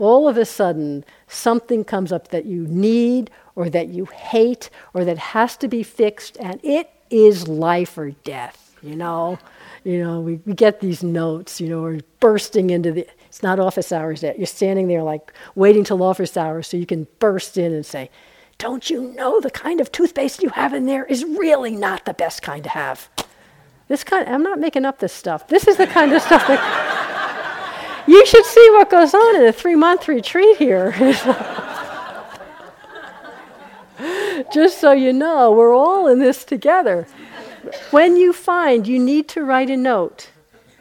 [0.00, 5.04] all of a sudden something comes up that you need or that you hate or
[5.04, 9.38] that has to be fixed and it is life or death you know?
[9.84, 13.60] You know we, we get these notes you know we're bursting into the it's not
[13.60, 14.38] office hours yet.
[14.38, 18.10] You're standing there like waiting till office hours so you can burst in and say
[18.58, 22.12] don't you know the kind of toothpaste you have in there is really not the
[22.12, 23.08] best kind to have?
[23.88, 25.48] This kind i'm not making up this stuff.
[25.48, 26.89] This is the kind of stuff that
[28.10, 30.90] you should see what goes on in a three month retreat here.
[34.52, 37.06] Just so you know, we're all in this together.
[37.92, 40.30] When you find you need to write a note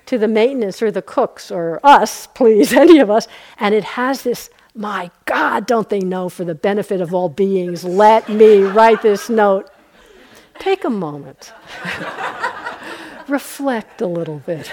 [0.07, 3.27] to the maintenance or the cooks or us, please, any of us,
[3.59, 7.83] and it has this, my God, don't they know for the benefit of all beings,
[7.83, 9.69] let me write this note.
[10.57, 11.53] Take a moment.
[13.27, 14.71] Reflect a little bit.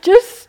[0.00, 0.47] Just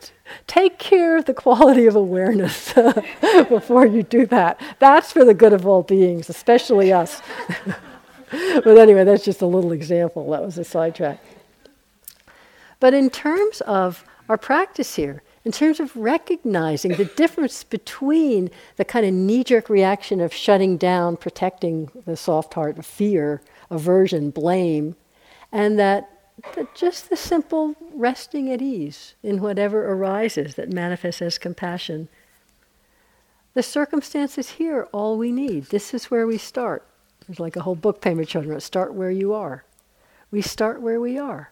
[0.49, 2.73] take care of the quality of awareness
[3.49, 4.59] before you do that.
[4.79, 7.21] That's for the good of all beings, especially us.
[8.31, 10.31] but anyway, that's just a little example.
[10.31, 11.23] That was a sidetrack.
[12.79, 18.85] But in terms of our practice here, in terms of recognizing the difference between the
[18.85, 24.95] kind of knee jerk reaction of shutting down, protecting the soft heart, fear, aversion, blame,
[25.51, 26.18] and that
[26.55, 32.07] but just the simple resting at ease in whatever arises that manifests as compassion.
[33.53, 35.65] The circumstances here all we need.
[35.65, 36.85] This is where we start.
[37.27, 39.63] There's like a whole book Pema Chodron wrote, start where you are.
[40.31, 41.51] We start where we are.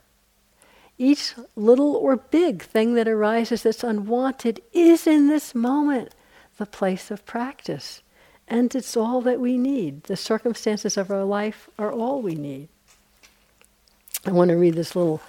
[0.97, 6.13] Each little or big thing that arises that's unwanted is in this moment
[6.57, 8.01] the place of practice.
[8.47, 10.03] And it's all that we need.
[10.03, 12.69] The circumstances of our life are all we need.
[14.27, 15.21] I want to read this little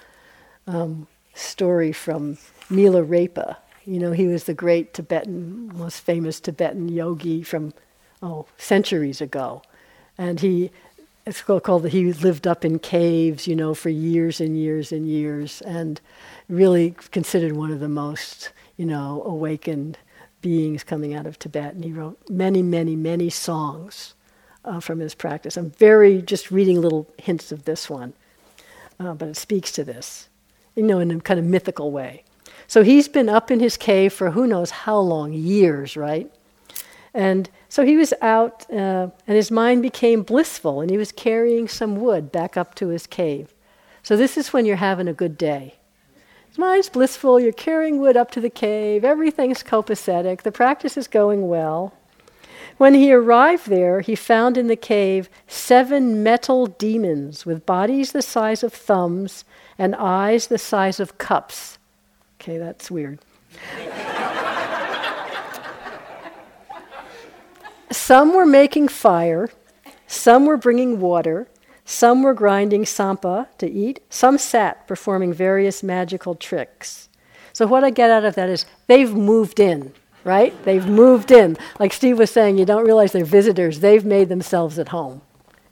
[0.67, 2.37] um, story from
[2.69, 3.55] Milarepa.
[3.85, 7.73] You know, he was the great Tibetan, most famous Tibetan yogi from,
[8.21, 9.61] oh, centuries ago.
[10.17, 10.71] And he
[11.25, 15.61] it's called he lived up in caves, you know, for years and years and years,
[15.61, 16.01] and
[16.49, 19.97] really considered one of the most, you know, awakened
[20.41, 21.73] beings coming out of Tibet.
[21.73, 24.13] And he wrote many, many, many songs
[24.65, 25.55] uh, from his practice.
[25.55, 28.13] I'm very just reading little hints of this one,
[28.99, 30.29] uh, but it speaks to this,
[30.75, 32.23] you know, in a kind of mythical way.
[32.67, 36.31] So he's been up in his cave for who knows how long, years, right?
[37.13, 41.67] And so he was out, uh, and his mind became blissful, and he was carrying
[41.67, 43.53] some wood back up to his cave.
[44.03, 45.75] So this is when you're having a good day.
[46.47, 51.07] His mind's blissful, you're carrying wood up to the cave, everything's copacetic, the practice is
[51.07, 51.93] going well.
[52.79, 58.21] When he arrived there, he found in the cave seven metal demons with bodies the
[58.21, 59.43] size of thumbs
[59.77, 61.77] and eyes the size of cups.
[62.39, 63.19] Okay, that's weird.
[67.91, 69.49] Some were making fire,
[70.07, 71.49] some were bringing water,
[71.83, 77.09] some were grinding tsampa to eat, some sat performing various magical tricks.
[77.51, 79.91] So, what I get out of that is they've moved in,
[80.23, 80.53] right?
[80.65, 81.57] They've moved in.
[81.79, 83.79] Like Steve was saying, you don't realize they're visitors.
[83.79, 85.21] They've made themselves at home,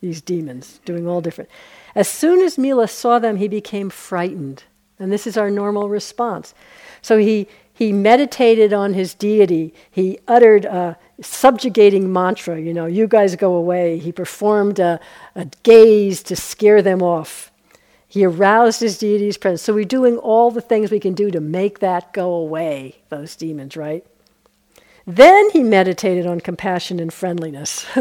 [0.02, 1.50] these demons, doing all different.
[1.96, 4.64] As soon as Mila saw them, he became frightened.
[5.00, 6.54] And this is our normal response.
[7.02, 9.74] So he, he meditated on his deity.
[9.92, 13.98] He uttered a subjugating mantra, you know, you guys go away.
[13.98, 15.00] He performed a,
[15.36, 17.52] a gaze to scare them off.
[18.08, 19.62] He aroused his deity's presence.
[19.64, 23.36] So we're doing all the things we can do to make that go away, those
[23.36, 24.06] demons, right?
[25.08, 27.86] Then he meditated on compassion and friendliness.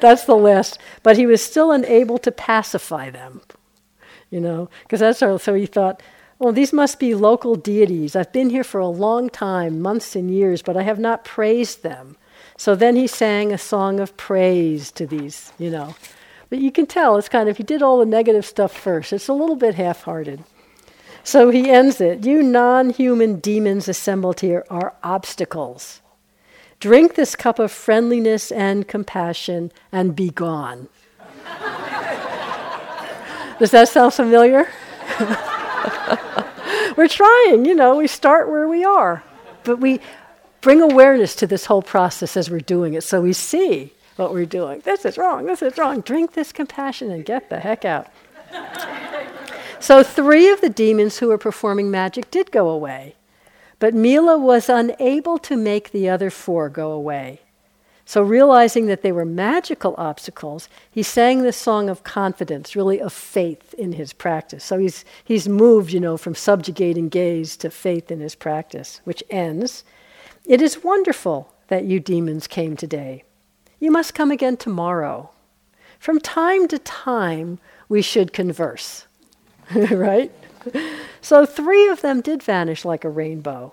[0.00, 0.78] that's the last.
[1.02, 3.42] But he was still unable to pacify them,
[4.30, 6.00] you know, because that's our, so he thought,
[6.38, 8.14] well, these must be local deities.
[8.14, 11.82] I've been here for a long time, months and years, but I have not praised
[11.82, 12.16] them.
[12.56, 15.96] So then he sang a song of praise to these, you know.
[16.50, 19.12] But you can tell it's kind of, he did all the negative stuff first.
[19.12, 20.44] It's a little bit half hearted.
[21.24, 26.00] So he ends it You non human demons assembled here are obstacles.
[26.84, 30.90] Drink this cup of friendliness and compassion and be gone.
[33.58, 34.68] Does that sound familiar?
[36.94, 39.24] We're trying, you know, we start where we are.
[39.62, 39.98] But we,
[40.60, 44.44] bring awareness to this whole process as we're doing it so we see what we're
[44.44, 44.80] doing.
[44.80, 46.02] This is wrong, this is wrong.
[46.02, 48.08] Drink this compassion and get the heck out.
[49.80, 53.14] so, three of the demons who were performing magic did go away,
[53.78, 57.40] but Mila was unable to make the other four go away.
[58.06, 63.14] So, realizing that they were magical obstacles, he sang the song of confidence, really of
[63.14, 64.62] faith in his practice.
[64.62, 69.22] So, he's, he's moved, you know, from subjugating gaze to faith in his practice, which
[69.30, 69.84] ends
[70.44, 73.24] it is wonderful that you demons came today.
[73.80, 75.30] You must come again tomorrow.
[75.98, 77.58] From time to time,
[77.88, 79.06] we should converse.
[79.74, 80.30] right?
[81.20, 83.72] So three of them did vanish like a rainbow.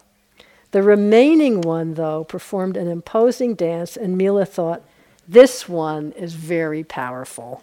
[0.71, 4.83] The remaining one, though, performed an imposing dance, and Mila thought,
[5.27, 7.61] this one is very powerful.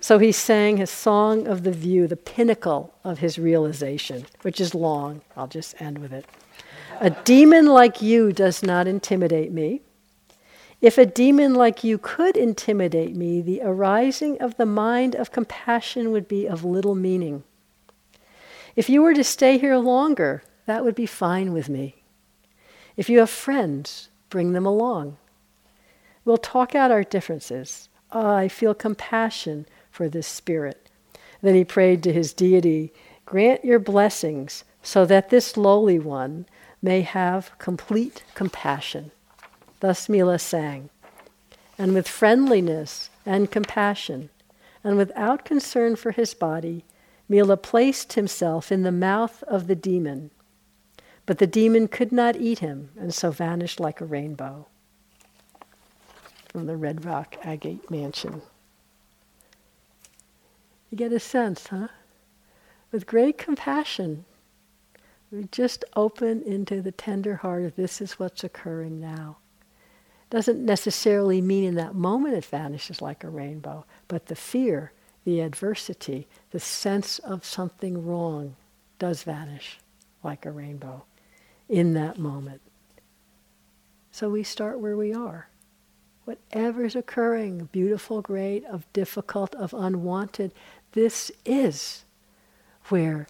[0.00, 4.74] So he sang his song of the view, the pinnacle of his realization, which is
[4.74, 5.22] long.
[5.36, 6.26] I'll just end with it.
[7.00, 9.80] A demon like you does not intimidate me.
[10.80, 16.10] If a demon like you could intimidate me, the arising of the mind of compassion
[16.10, 17.44] would be of little meaning.
[18.76, 22.02] If you were to stay here longer, that would be fine with me.
[22.96, 25.16] If you have friends, bring them along.
[26.24, 27.88] We'll talk out our differences.
[28.10, 30.90] Oh, I feel compassion for this spirit.
[31.42, 32.92] Then he prayed to his deity
[33.26, 36.46] Grant your blessings so that this lowly one
[36.82, 39.10] may have complete compassion.
[39.80, 40.90] Thus Mila sang.
[41.78, 44.28] And with friendliness and compassion,
[44.84, 46.84] and without concern for his body,
[47.28, 50.30] Mila placed himself in the mouth of the demon.
[51.26, 54.66] But the demon could not eat him, and so vanished like a rainbow.
[56.50, 58.42] From the Red Rock Agate Mansion.
[60.90, 61.88] You get a sense, huh?
[62.92, 64.24] With great compassion,
[65.32, 69.38] we just open into the tender heart of this is what's occurring now.
[70.30, 74.92] Doesn't necessarily mean in that moment it vanishes like a rainbow, but the fear,
[75.24, 78.56] the adversity, the sense of something wrong
[78.98, 79.78] does vanish
[80.22, 81.04] like a rainbow
[81.68, 82.60] in that moment.
[84.10, 85.48] So we start where we are.
[86.24, 90.52] Whatever's occurring, beautiful, great, of difficult, of unwanted,
[90.92, 92.04] this is
[92.88, 93.26] where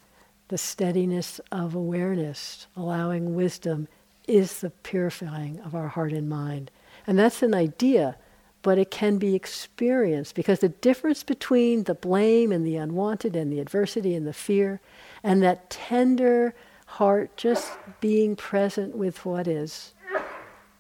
[0.49, 3.89] the steadiness of awareness, allowing wisdom,
[4.29, 6.71] is the purifying of our heart and mind.
[7.07, 8.17] And that's an idea,
[8.65, 13.53] but it can be experienced because the difference between the blame and the unwanted and
[13.53, 14.81] the adversity and the fear
[15.23, 16.55] and that tender
[16.87, 19.93] heart just being present with what is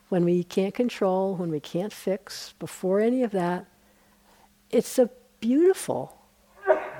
[0.08, 3.66] when we can't control, when we can't fix, before any of that,
[4.70, 5.10] it's a
[5.40, 6.16] beautiful,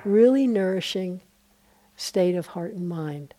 [0.05, 1.23] really nourishing
[1.97, 3.33] state of heart and mind.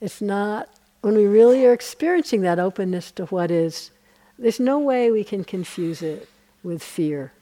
[0.00, 0.70] It's not,
[1.02, 3.90] when we really are experiencing that openness to what is,
[4.38, 6.28] there's no way we can confuse it
[6.62, 7.32] with fear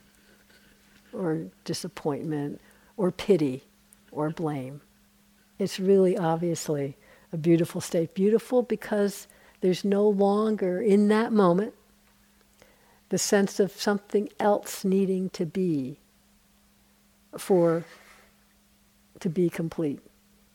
[1.13, 2.61] or disappointment
[2.97, 3.65] or pity
[4.11, 4.81] or blame.
[5.59, 6.97] It's really obviously
[7.33, 8.15] a beautiful state.
[8.15, 9.27] Beautiful because
[9.61, 11.75] there's no longer in that moment
[13.11, 15.99] the sense of something else needing to be
[17.37, 17.85] for
[19.19, 20.01] to be complete,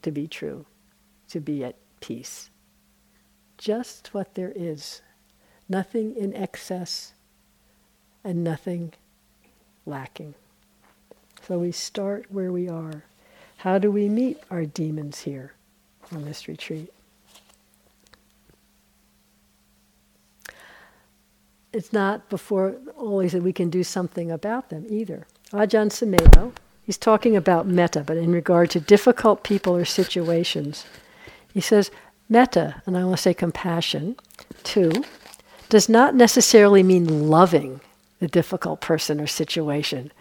[0.01, 0.65] to be true,
[1.29, 2.49] to be at peace.
[3.57, 5.01] Just what there is.
[5.69, 7.13] Nothing in excess
[8.25, 8.91] and nothing
[9.85, 10.33] lacking.
[11.47, 13.03] So we start where we are.
[13.57, 15.53] How do we meet our demons here
[16.11, 16.91] on this retreat?
[21.71, 25.27] It's not before always that we can do something about them either.
[25.51, 26.53] Ajahn Sumedho,
[26.83, 30.85] he's talking about metta, but in regard to difficult people or situations,
[31.53, 31.91] he says
[32.27, 34.15] metta, and I want to say compassion,
[34.63, 35.03] too,
[35.69, 37.81] does not necessarily mean loving
[38.19, 40.11] the difficult person or situation.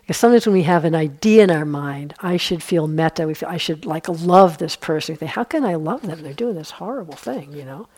[0.00, 3.34] Because sometimes when we have an idea in our mind, I should feel metta, we
[3.34, 5.12] feel, I should like love this person.
[5.12, 6.22] We think, how can I love them?
[6.22, 7.88] They're doing this horrible thing, you know?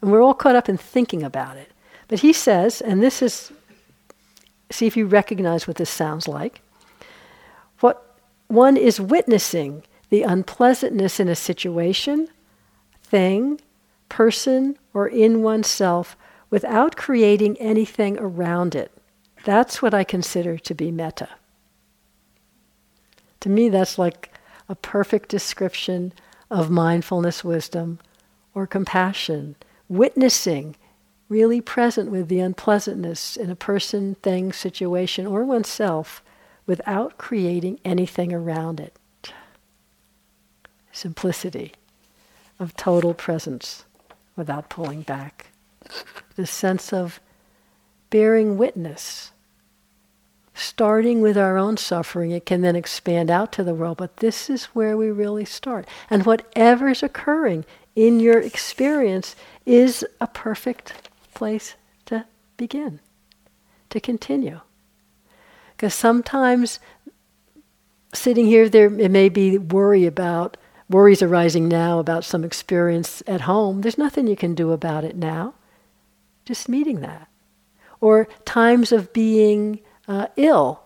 [0.00, 1.70] And we're all caught up in thinking about it.
[2.08, 3.52] But he says, and this is,
[4.70, 6.60] see if you recognize what this sounds like.
[7.80, 8.16] What
[8.48, 12.28] one is witnessing the unpleasantness in a situation,
[13.02, 13.60] thing,
[14.08, 16.16] person, or in oneself
[16.50, 18.92] without creating anything around it.
[19.44, 21.28] That's what I consider to be metta.
[23.40, 24.32] To me, that's like
[24.68, 26.12] a perfect description
[26.50, 27.98] of mindfulness wisdom
[28.54, 29.56] or compassion,
[29.88, 30.76] witnessing,
[31.28, 36.22] really present with the unpleasantness in a person, thing, situation, or oneself
[36.66, 38.96] without creating anything around it.
[40.92, 41.72] Simplicity
[42.58, 43.84] of total presence
[44.34, 45.50] without pulling back.
[46.36, 47.20] The sense of
[48.10, 49.32] bearing witness
[50.56, 54.48] starting with our own suffering, it can then expand out to the world, but this
[54.48, 55.86] is where we really start.
[56.08, 57.64] And whatever's occurring
[57.94, 61.74] in your experience is a perfect place
[62.06, 62.24] to
[62.56, 63.00] begin,
[63.90, 64.60] to continue.
[65.76, 66.80] Because sometimes
[68.14, 70.56] sitting here, there it may be worry about
[70.88, 73.82] worries arising now about some experience at home.
[73.82, 75.52] There's nothing you can do about it now.
[76.46, 77.28] Just meeting that.
[78.00, 80.80] Or times of being uh, ill,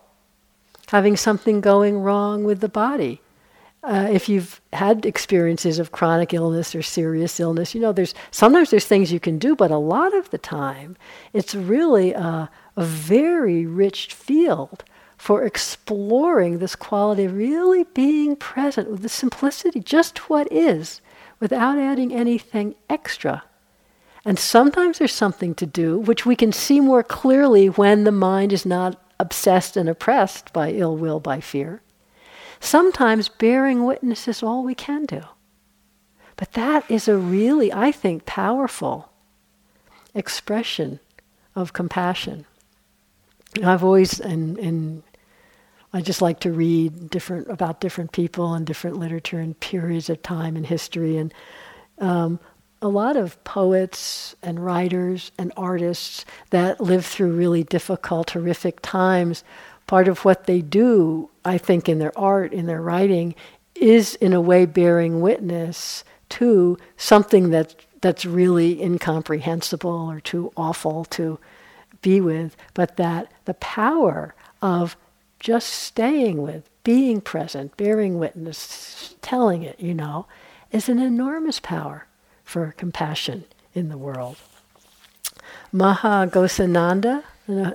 [0.87, 3.21] having something going wrong with the body.
[3.83, 8.69] Uh, if you've had experiences of chronic illness or serious illness, you know there's sometimes
[8.69, 10.95] there's things you can do, but a lot of the time
[11.33, 14.83] it's really a, a very rich field
[15.17, 21.01] for exploring this quality of really being present with the simplicity, just what is,
[21.39, 23.43] without adding anything extra.
[24.23, 28.53] And sometimes there's something to do, which we can see more clearly when the mind
[28.53, 31.81] is not obsessed and oppressed by ill will, by fear.
[32.59, 35.21] Sometimes bearing witness is all we can do.
[36.35, 39.11] But that is a really, I think, powerful
[40.13, 40.99] expression
[41.55, 42.45] of compassion.
[43.63, 45.03] I've always, and, and
[45.93, 50.21] I just like to read different about different people and different literature and periods of
[50.21, 51.17] time and history.
[51.17, 51.33] And
[51.97, 52.39] um,
[52.81, 59.43] a lot of poets and writers and artists that live through really difficult, horrific times,
[59.85, 63.35] part of what they do, I think, in their art, in their writing,
[63.75, 71.05] is in a way bearing witness to something that that's really incomprehensible or too awful
[71.05, 71.37] to
[72.01, 74.97] be with, but that the power of
[75.39, 80.25] just staying with, being present, bearing witness, telling it, you know,
[80.71, 82.07] is an enormous power
[82.43, 84.37] for compassion in the world.
[85.71, 87.23] Maha Ghosananda,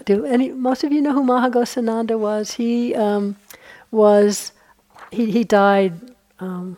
[0.05, 1.51] do any most of you know who Maha
[2.19, 2.55] was?
[2.55, 3.37] He um,
[3.91, 4.53] was
[5.11, 5.95] he he died
[6.39, 6.77] um,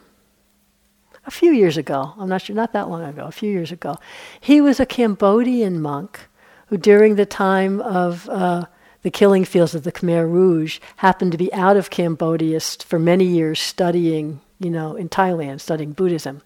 [1.26, 2.14] a few years ago.
[2.18, 3.24] I'm not sure, not that long ago.
[3.26, 3.97] A few years ago,
[4.41, 6.20] he was a Cambodian monk
[6.66, 8.64] who, during the time of uh,
[9.03, 13.24] the killing fields of the Khmer Rouge, happened to be out of Cambodia for many
[13.24, 16.43] years studying, you know, in Thailand, studying Buddhism.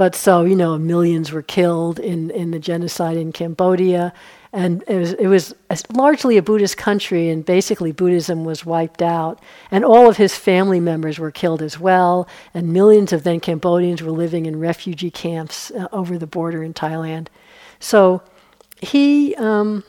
[0.00, 4.14] But so, you know, millions were killed in, in the genocide in Cambodia.
[4.50, 5.54] and it was, it was
[5.92, 9.42] largely a Buddhist country, and basically Buddhism was wiped out.
[9.70, 14.02] And all of his family members were killed as well, and millions of then Cambodians
[14.02, 17.26] were living in refugee camps uh, over the border in Thailand.
[17.78, 18.22] So
[18.80, 19.84] he, um,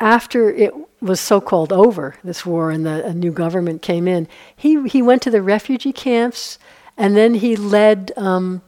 [0.00, 4.26] after it was so called over, this war, and the, a new government came in,
[4.56, 6.58] he, he went to the refugee camps,
[6.96, 8.12] and then he led.
[8.16, 8.62] Um,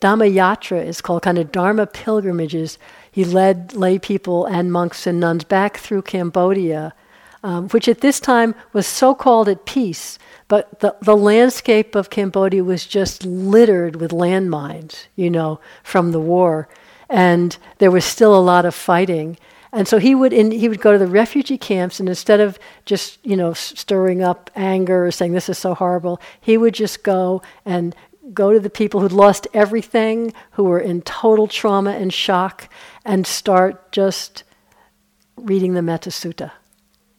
[0.00, 2.76] Dhamma Yatra is called kind of Dharma pilgrimages.
[3.12, 6.92] He led lay people and monks and nuns back through Cambodia,
[7.44, 12.10] um, which at this time was so called at peace, but the, the landscape of
[12.10, 16.68] Cambodia was just littered with landmines, you know, from the war.
[17.08, 19.38] And there was still a lot of fighting.
[19.72, 22.58] And so he would in, he would go to the refugee camps, and instead of
[22.84, 27.02] just you know stirring up anger or saying this is so horrible, he would just
[27.02, 27.96] go and
[28.34, 32.68] go to the people who'd lost everything, who were in total trauma and shock,
[33.04, 34.44] and start just
[35.36, 36.52] reading the Metta Sutta.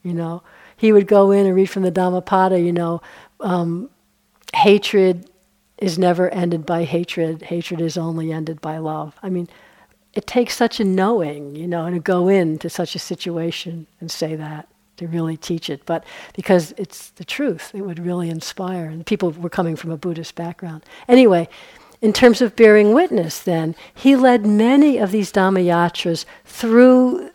[0.02, 0.42] You know,
[0.76, 2.60] he would go in and read from the Dhammapada.
[2.60, 3.02] You know,
[3.40, 3.90] um,
[4.54, 5.28] hatred
[5.78, 7.42] is never ended by hatred.
[7.42, 9.14] Hatred is only ended by love.
[9.22, 9.48] I mean,
[10.14, 14.36] it takes such a knowing, you know, to go into such a situation and say
[14.36, 16.04] that to really teach it, but
[16.34, 18.86] because it's the truth, it would really inspire.
[18.86, 20.84] And people were coming from a Buddhist background.
[21.08, 21.48] Anyway,
[22.00, 27.30] in terms of bearing witness, then, he led many of these Dhamma yatras through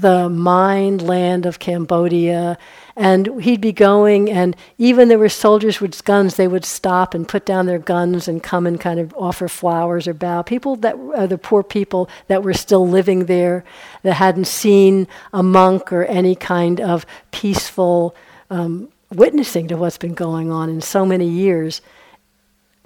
[0.00, 2.58] the mined land of Cambodia
[2.98, 7.28] and he'd be going, and even there were soldiers with guns, they would stop and
[7.28, 10.42] put down their guns and come and kind of offer flowers or bow.
[10.42, 13.64] People that are uh, the poor people that were still living there,
[14.02, 18.16] that hadn't seen a monk or any kind of peaceful
[18.50, 21.80] um, witnessing to what's been going on in so many years.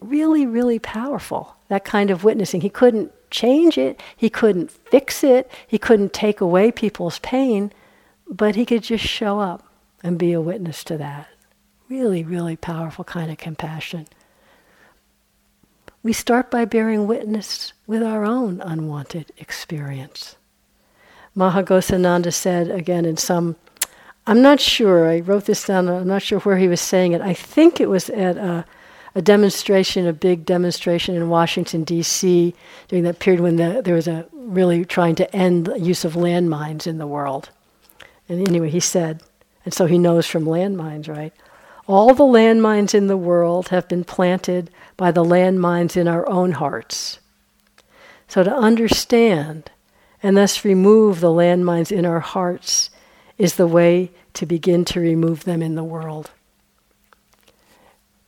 [0.03, 2.61] Really, really powerful, that kind of witnessing.
[2.61, 7.73] He couldn't change it, he couldn't fix it, he couldn't take away people's pain,
[8.29, 9.67] but he could just show up
[10.03, 11.29] and be a witness to that.
[11.89, 14.07] Really, really powerful kind of compassion.
[16.03, 20.37] We start by bearing witness with our own unwanted experience.
[21.35, 23.57] Maha Ghosananda said again in some,
[24.27, 27.21] I'm not sure, I wrote this down, I'm not sure where he was saying it.
[27.21, 28.65] I think it was at a,
[29.15, 32.55] a demonstration, a big demonstration in Washington, D.C.,
[32.89, 36.15] during that period when the, there was a really trying to end the use of
[36.15, 37.51] landmines in the world.
[38.29, 39.23] And anyway, he said,
[39.65, 41.33] and so he knows from landmines, right?
[41.87, 46.53] All the landmines in the world have been planted by the landmines in our own
[46.53, 47.19] hearts.
[48.29, 49.71] So to understand
[50.23, 52.91] and thus remove the landmines in our hearts
[53.37, 56.31] is the way to begin to remove them in the world.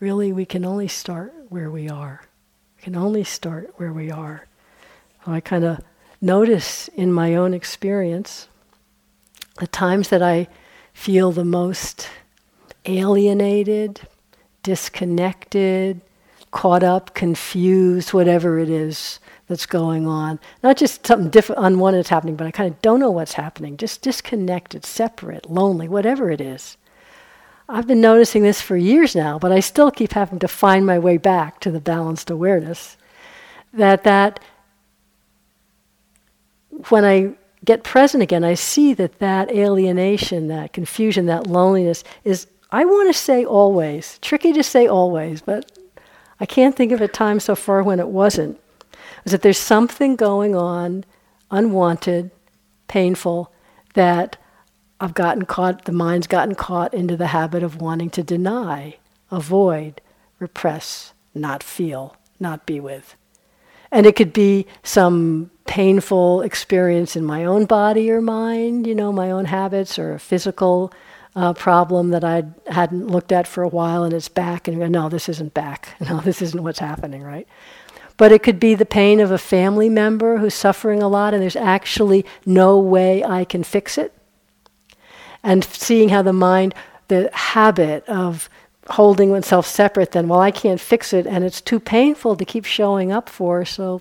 [0.01, 2.23] Really, we can only start where we are.
[2.77, 4.47] We can only start where we are.
[5.27, 5.81] I kind of
[6.21, 8.49] notice in my own experience
[9.59, 10.49] the times that I
[10.93, 12.09] feel the most
[12.87, 14.01] alienated,
[14.63, 16.01] disconnected,
[16.51, 19.19] caught up, confused, whatever it is
[19.49, 20.39] that's going on.
[20.63, 23.77] Not just something different, unwanted that's happening, but I kind of don't know what's happening.
[23.77, 26.77] Just disconnected, separate, lonely, whatever it is.
[27.69, 30.99] I've been noticing this for years now, but I still keep having to find my
[30.99, 32.97] way back to the balanced awareness.
[33.73, 34.41] That that
[36.89, 37.33] when I
[37.65, 43.09] get present again, I see that that alienation, that confusion, that loneliness is, I want
[43.12, 45.73] to say always, tricky to say always, but
[46.41, 48.61] I can't think of a time so far when it wasn't.
[49.25, 51.05] Is that there's something going on,
[51.51, 52.31] unwanted,
[52.89, 53.51] painful,
[53.95, 54.37] that
[55.01, 58.97] I've gotten caught, the mind's gotten caught into the habit of wanting to deny,
[59.31, 60.01] avoid,
[60.39, 63.17] repress, not feel, not be with.
[63.91, 69.13] And it could be some painful experience in my own body or mind, you know,
[69.13, 70.93] my own habits, or a physical
[71.37, 75.09] uh, problem that I hadn't looked at for a while and it's back, and no,
[75.09, 75.89] this isn't back.
[76.01, 77.49] No, this isn't what's happening, right?
[78.17, 81.43] But it could be the pain of a family member who's suffering a lot and
[81.43, 84.13] there's actually no way I can fix it.
[85.45, 86.75] And seeing how the mind,
[87.09, 88.49] the habit of
[88.89, 92.65] holding oneself separate, then, well, I can't fix it and it's too painful to keep
[92.65, 94.01] showing up for, so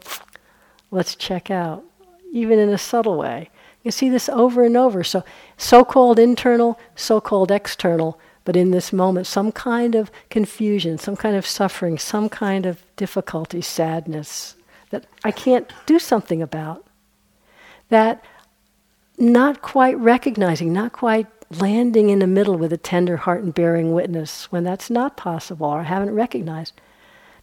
[0.90, 1.84] let's check out,
[2.32, 3.50] even in a subtle way.
[3.84, 5.04] You see this over and over.
[5.04, 5.24] So,
[5.58, 11.18] so called internal, so called external, but in this moment, some kind of confusion, some
[11.18, 14.56] kind of suffering, some kind of difficulty, sadness
[14.90, 16.86] that I can't do something about.
[17.90, 18.24] That
[19.24, 21.28] not quite recognizing, not quite
[21.60, 25.68] landing in the middle with a tender heart and bearing witness when that's not possible
[25.68, 26.74] or I haven't recognized.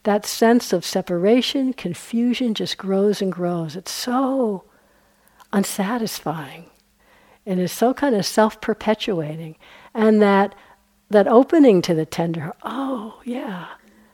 [0.05, 3.77] That sense of separation, confusion just grows and grows.
[3.77, 4.65] It's so
[5.53, 6.67] unsatisfying.
[7.47, 9.57] And is so kind of self-perpetuating.
[9.95, 10.55] And that
[11.09, 13.67] that opening to the tender oh yeah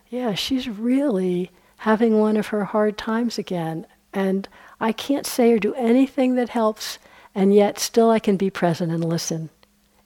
[0.08, 3.86] yeah she's really having one of her hard times again.
[4.12, 4.48] And
[4.80, 6.98] i can't say or do anything that helps
[7.36, 9.48] and yet still i can be present and listen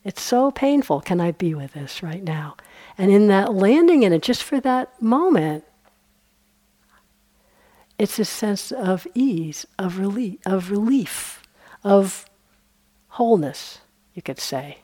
[0.04, 2.54] it's so painful can i be with this right now
[2.98, 5.64] and in that landing in it just for that moment
[7.98, 11.42] it's a sense of ease of relief of relief
[11.82, 12.26] of
[13.10, 13.80] wholeness,
[14.14, 14.78] you could say.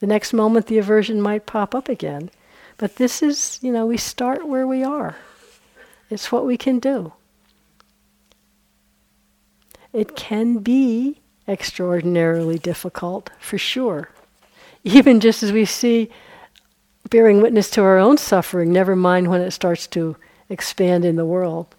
[0.00, 2.30] The next moment, the aversion might pop up again.
[2.76, 5.16] But this is, you know, we start where we are.
[6.10, 7.12] It's what we can do.
[9.92, 14.10] It can be extraordinarily difficult, for sure.
[14.84, 16.10] Even just as we see
[17.10, 20.16] bearing witness to our own suffering, never mind when it starts to
[20.48, 21.74] expand in the world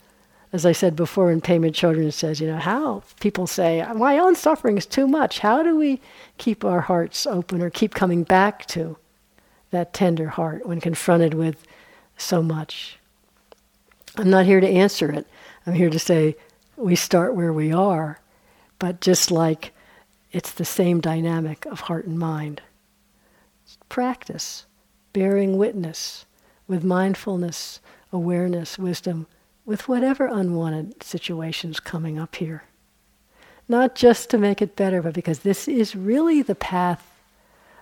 [0.51, 4.35] as I said before, in Pema Chodron says, you know, how people say, my own
[4.35, 5.39] suffering is too much.
[5.39, 6.01] How do we
[6.39, 8.97] keep our hearts open or keep coming back to
[9.69, 11.63] that tender heart when confronted with
[12.17, 12.97] so much?
[14.17, 15.27] I'm not here to answer it.
[15.67, 16.35] I'm here to say
[16.75, 18.19] we start where we are,
[18.79, 19.73] but just like
[20.31, 22.61] it's the same dynamic of heart and mind.
[23.87, 24.65] Practice,
[25.13, 26.25] bearing witness
[26.67, 27.79] with mindfulness,
[28.11, 29.27] awareness, wisdom
[29.65, 32.63] with whatever unwanted situations coming up here.
[33.67, 37.05] Not just to make it better, but because this is really the path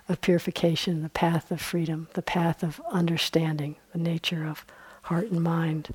[0.08, 4.64] of purification, the path of freedom, the path of understanding the nature of
[5.02, 5.94] heart and mind.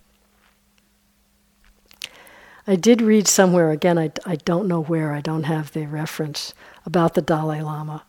[2.65, 6.53] I did read somewhere, again, I, I don't know where, I don't have the reference,
[6.85, 8.03] about the Dalai Lama,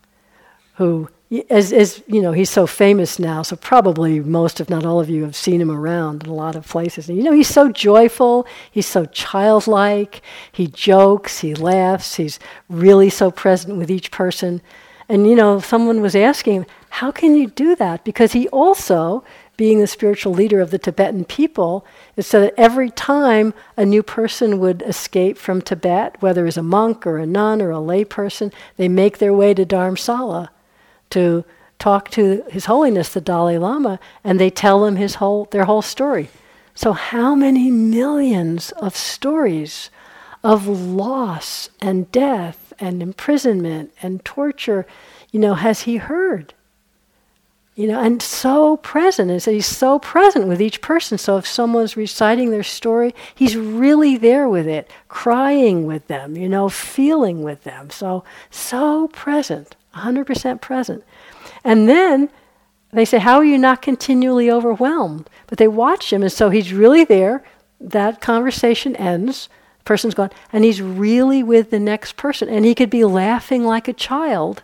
[0.74, 1.08] who
[1.50, 5.08] as, as you know, he's so famous now, so probably most, if not all of
[5.08, 7.08] you, have seen him around in a lot of places.
[7.08, 12.38] And you know, he's so joyful, he's so childlike, he jokes, he laughs, he's
[12.68, 14.60] really so present with each person.
[15.08, 18.04] And you know, someone was asking him, How can you do that?
[18.04, 19.24] Because he also,
[19.56, 21.84] being the spiritual leader of the Tibetan people,
[22.16, 26.62] is so that every time a new person would escape from Tibet, whether as a
[26.62, 30.48] monk or a nun or a lay person, they make their way to Dharamsala
[31.10, 31.44] to
[31.78, 35.82] talk to His Holiness the Dalai Lama, and they tell him his whole their whole
[35.82, 36.30] story.
[36.74, 39.90] So how many millions of stories
[40.42, 44.86] of loss and death and imprisonment and torture,
[45.30, 46.54] you know, has he heard?
[47.74, 51.18] You know, and so present is that he's so present with each person.
[51.18, 56.48] So if someone's reciting their story, he's really there with it, crying with them, you
[56.48, 57.90] know, feeling with them.
[57.90, 59.74] So so present.
[59.96, 61.04] 100% present.
[61.62, 62.28] And then
[62.92, 65.28] they say, How are you not continually overwhelmed?
[65.46, 67.44] But they watch him, and so he's really there.
[67.80, 69.48] That conversation ends.
[69.84, 72.48] Person's gone, and he's really with the next person.
[72.48, 74.62] And he could be laughing like a child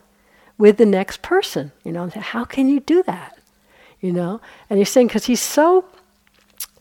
[0.61, 1.73] with the next person.
[1.83, 3.39] You know, how can you do that?
[4.01, 4.41] You know?
[4.69, 5.87] And he's saying, because he's so,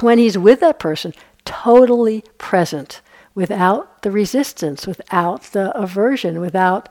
[0.01, 1.13] when he's with that person,
[1.45, 3.01] totally present
[3.33, 6.89] without the resistance, without the aversion, without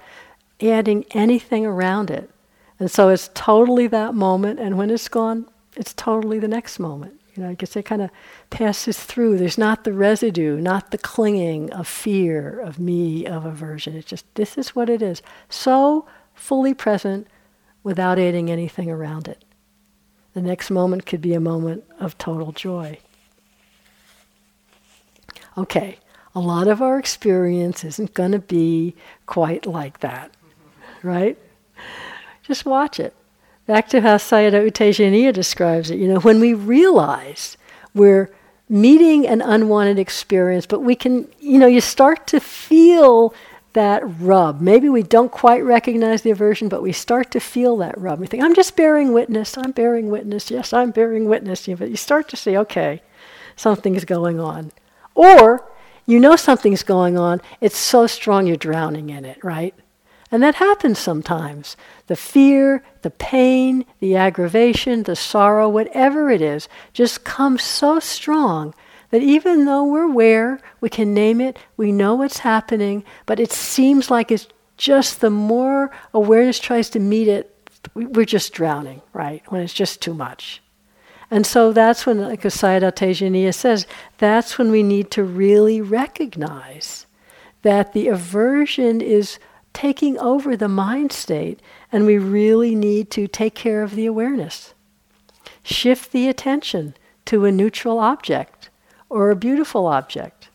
[0.63, 2.31] adding anything around it.
[2.81, 7.21] And so it's totally that moment, and when it's gone, it's totally the next moment.
[7.35, 8.11] You know, because it kind of
[8.51, 9.39] passes through.
[9.39, 13.95] There's not the residue, not the clinging of fear, of me, of aversion.
[13.95, 15.23] It's just, this is what it is.
[15.49, 16.07] So
[16.39, 17.27] fully present
[17.83, 19.45] without adding anything around it.
[20.35, 22.99] The next moment could be a moment of total joy.
[25.57, 25.99] Okay,
[26.35, 28.95] a lot of our experience isn't going to be
[29.27, 30.33] quite like that
[31.03, 31.39] right?
[32.43, 33.15] Just watch it.
[33.67, 35.99] Back to how Sayadaw U Tejaniya describes it.
[35.99, 37.57] You know, when we realize
[37.95, 38.31] we're
[38.69, 43.35] meeting an unwanted experience, but we can, you know, you start to feel
[43.79, 44.61] that rub.
[44.61, 48.19] Maybe we don't quite recognize the aversion, but we start to feel that rub.
[48.19, 51.69] We think, I'm just bearing witness, I'm bearing witness, yes, I'm bearing witness.
[51.69, 53.03] You, But you start to see, okay,
[53.55, 54.73] something's going on.
[55.15, 55.65] Or
[56.07, 59.77] you know something's going on, it's so strong you're drowning in it, right?
[60.33, 61.77] And that happens sometimes.
[62.09, 68.75] The fear, the pain, the aggravation, the sorrow, whatever it is, just comes so strong
[69.11, 73.53] that even though we're aware, we can name it, we know what's happening, but it
[73.53, 74.47] seems like it's
[74.77, 77.55] just the more awareness tries to meet it,
[77.95, 79.43] we're just drowning, right?
[79.51, 80.63] When it's just too much.
[81.31, 83.87] And so that's when, like Sayadaw Tejaniya says,
[84.19, 87.07] that's when we need to really recognize
[87.63, 89.39] that the aversion is
[89.75, 91.61] taking over the mind state,
[91.93, 94.75] and we really need to take care of the awareness.
[95.63, 96.95] Shift the attention
[97.27, 98.71] to a neutral object
[99.09, 100.49] or a beautiful object.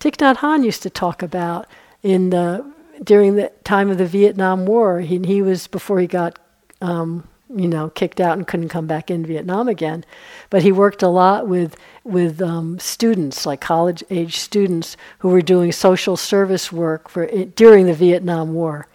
[0.00, 1.66] Thich Nhat Hanh used to talk about
[2.02, 2.64] in the
[3.02, 5.00] during the time of the Vietnam War.
[5.00, 6.38] He, he was before he got,
[6.80, 10.04] um, you know, kicked out and couldn't come back in Vietnam again.
[10.50, 15.42] But he worked a lot with with um, students, like college age students, who were
[15.42, 18.86] doing social service work for during the Vietnam War.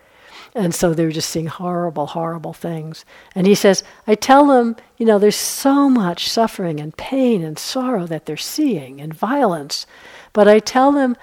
[0.55, 3.05] And so they were just seeing horrible, horrible things.
[3.33, 7.57] And he says, I tell them, you know, there's so much suffering and pain and
[7.57, 9.87] sorrow that they're seeing and violence.
[10.31, 11.17] But I tell them,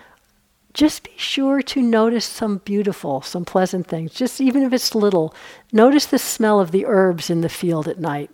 [0.72, 5.34] just be sure to notice some beautiful, some pleasant things, just even if it's little.
[5.72, 8.30] Notice the smell of the herbs in the field at night.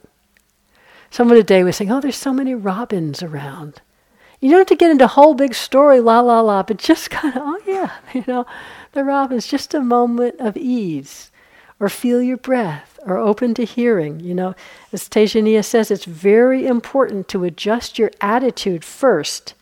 [1.11, 3.81] Someone today was saying, Oh, there's so many robins around.
[4.41, 7.11] You don't have to get into a whole big story, la la la, but just
[7.11, 8.45] kind of, oh yeah, you know,
[9.05, 11.31] the just a moment of ease.
[11.79, 14.21] Or feel your breath, or open to hearing.
[14.21, 14.55] You know,
[14.93, 19.53] as Tejaniya says, it's very important to adjust your attitude first.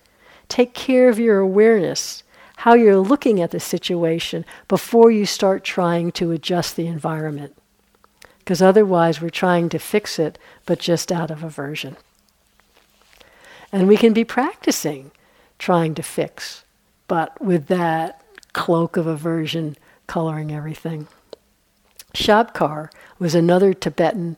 [0.48, 2.22] Take care of your awareness
[2.58, 7.56] how you're looking at the situation before you start trying to adjust the environment.
[8.38, 11.96] Because otherwise, we're trying to fix it, but just out of aversion.
[13.72, 15.10] And we can be practicing
[15.58, 16.64] trying to fix,
[17.08, 18.23] but with that
[18.54, 19.76] cloak of aversion
[20.06, 21.06] coloring everything.
[22.14, 22.88] Shabkar
[23.18, 24.36] was another Tibetan,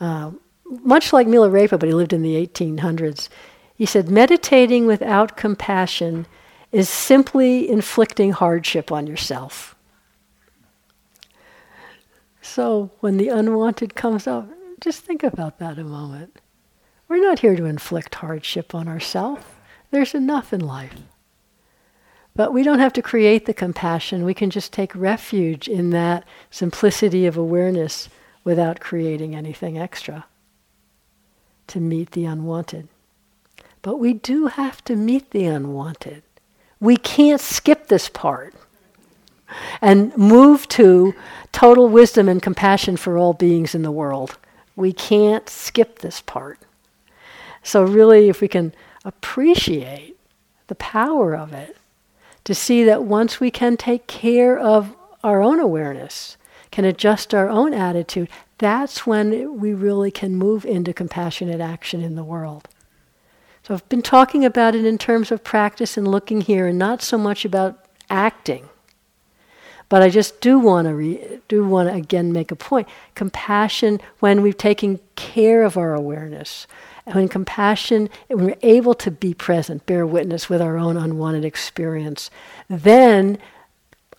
[0.00, 0.30] uh,
[0.64, 3.28] much like Milarepa, but he lived in the 1800s.
[3.74, 6.26] He said, meditating without compassion
[6.72, 9.74] is simply inflicting hardship on yourself.
[12.40, 14.48] So when the unwanted comes up,
[14.80, 16.38] just think about that a moment.
[17.08, 19.44] We're not here to inflict hardship on ourselves.
[19.90, 20.94] There's enough in life.
[22.36, 24.24] But we don't have to create the compassion.
[24.24, 28.10] We can just take refuge in that simplicity of awareness
[28.44, 30.26] without creating anything extra
[31.68, 32.88] to meet the unwanted.
[33.80, 36.22] But we do have to meet the unwanted.
[36.78, 38.54] We can't skip this part
[39.80, 41.14] and move to
[41.52, 44.36] total wisdom and compassion for all beings in the world.
[44.74, 46.58] We can't skip this part.
[47.62, 48.74] So, really, if we can
[49.04, 50.18] appreciate
[50.66, 51.76] the power of it,
[52.46, 54.94] to see that once we can take care of
[55.24, 56.36] our own awareness,
[56.70, 58.28] can adjust our own attitude,
[58.58, 62.68] that's when we really can move into compassionate action in the world.
[63.64, 67.02] So I've been talking about it in terms of practice and looking here, and not
[67.02, 68.68] so much about acting.
[69.88, 72.88] But I just do want to do want to again make a point.
[73.16, 76.68] Compassion when we've taken care of our awareness,
[77.12, 82.30] when compassion, when we're able to be present, bear witness with our own unwanted experience,
[82.68, 83.38] then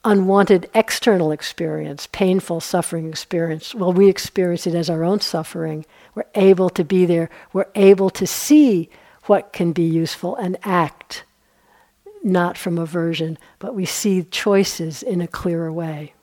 [0.06, 5.86] unwanted external experience, painful suffering experience, well, we experience it as our own suffering.
[6.16, 7.30] We're able to be there.
[7.52, 8.90] We're able to see
[9.24, 11.26] what can be useful and act
[12.24, 16.14] not from aversion, but we see choices in a clearer way.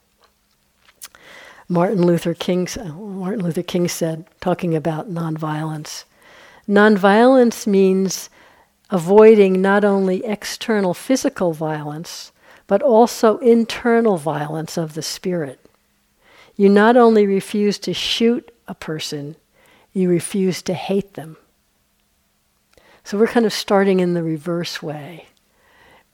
[1.69, 6.05] Martin Luther King, uh, Martin Luther King said, talking about nonviolence,
[6.69, 8.31] nonviolence means
[8.91, 12.33] avoiding not only external physical violence,
[12.67, 15.61] but also internal violence of the spirit.
[16.57, 19.37] You not only refuse to shoot a person,
[19.93, 21.37] you refuse to hate them.
[23.03, 25.27] So we're kind of starting in the reverse way.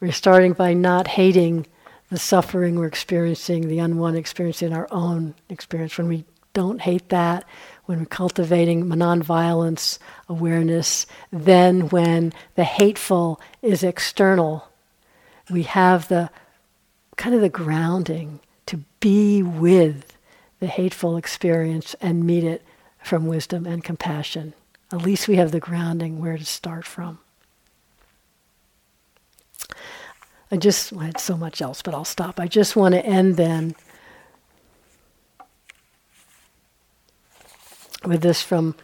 [0.01, 1.67] We're starting by not hating
[2.11, 5.97] the suffering we're experiencing, the unwanted experience in our own experience.
[5.97, 7.45] When we don't hate that,
[7.85, 9.99] when we're cultivating nonviolence
[10.31, 14.69] awareness, then when the hateful is external,
[15.51, 16.31] we have the
[17.17, 20.17] kind of the grounding to be with
[20.61, 22.63] the hateful experience and meet it
[23.03, 24.55] from wisdom and compassion.
[24.93, 27.19] At least we have the grounding where to start from.
[30.53, 32.41] I just I had so much else, but I'll stop.
[32.41, 33.75] I just want to end then
[38.05, 38.75] with this from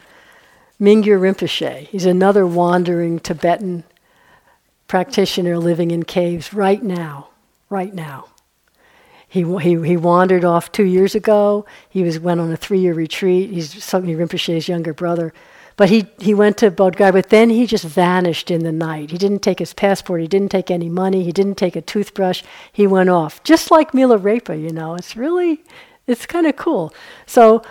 [0.79, 1.87] Mingyur Rinpoche.
[1.87, 3.83] He's another wandering Tibetan
[4.87, 7.29] practitioner living in caves right now,
[7.69, 8.27] right now.
[9.27, 11.65] He, he, he wandered off two years ago.
[11.89, 13.49] He was, went on a three year retreat.
[13.49, 15.33] He's Tsoknyi Rinpoche's younger brother.
[15.75, 19.11] But he, he went to Bodh Gaya, but then he just vanished in the night.
[19.11, 22.41] He didn't take his passport, he didn't take any money, he didn't take a toothbrush.
[22.71, 23.43] He went off.
[23.43, 24.95] Just like Milarepa, you know.
[24.95, 25.63] It's really,
[26.07, 26.91] it's kind of cool.
[27.27, 27.61] So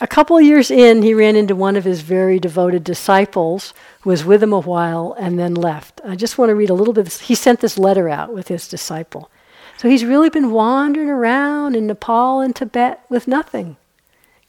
[0.00, 3.72] a couple of years in, he ran into one of his very devoted disciples
[4.02, 6.00] who was with him a while and then left.
[6.04, 7.10] I just want to read a little bit.
[7.12, 9.30] He sent this letter out with his disciple.
[9.78, 13.78] So he's really been wandering around in Nepal and Tibet with nothing,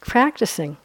[0.00, 0.76] practicing.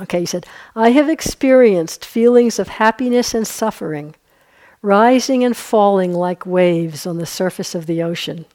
[0.00, 4.14] Okay, he said, I have experienced feelings of happiness and suffering,
[4.80, 8.46] rising and falling like waves on the surface of the ocean.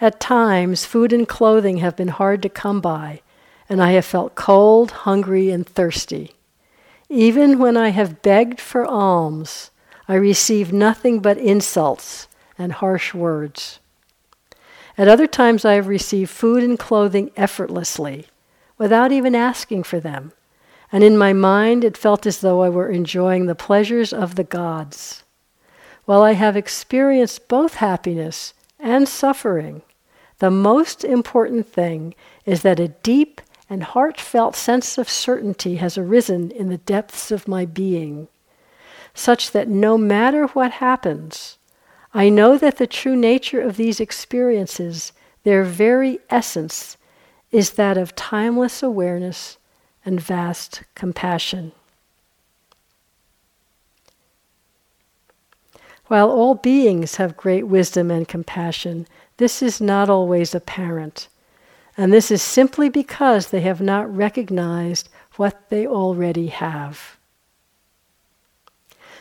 [0.00, 3.21] At times, food and clothing have been hard to come by,
[3.72, 6.32] and I have felt cold, hungry, and thirsty.
[7.08, 9.70] Even when I have begged for alms,
[10.06, 13.80] I receive nothing but insults and harsh words.
[14.98, 18.26] At other times, I have received food and clothing effortlessly,
[18.76, 20.32] without even asking for them,
[20.92, 24.44] and in my mind it felt as though I were enjoying the pleasures of the
[24.44, 25.24] gods.
[26.04, 29.80] While I have experienced both happiness and suffering,
[30.40, 32.14] the most important thing
[32.44, 33.40] is that a deep
[33.72, 38.28] and heartfelt sense of certainty has arisen in the depths of my being,
[39.14, 41.56] such that no matter what happens,
[42.12, 45.12] I know that the true nature of these experiences,
[45.44, 46.98] their very essence,
[47.50, 49.56] is that of timeless awareness
[50.04, 51.72] and vast compassion.
[56.08, 59.06] While all beings have great wisdom and compassion,
[59.38, 61.28] this is not always apparent.
[61.96, 67.18] And this is simply because they have not recognized what they already have.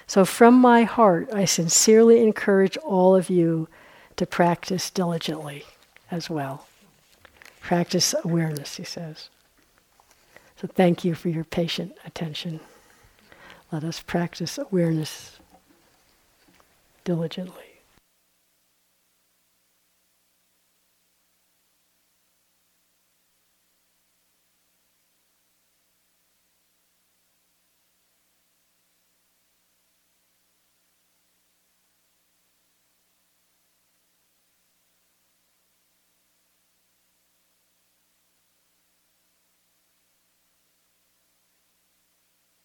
[0.07, 3.69] So, from my heart, I sincerely encourage all of you
[4.17, 5.63] to practice diligently
[6.09, 6.67] as well.
[7.61, 9.29] Practice awareness, he says.
[10.59, 12.59] So, thank you for your patient attention.
[13.71, 15.39] Let us practice awareness
[17.05, 17.70] diligently.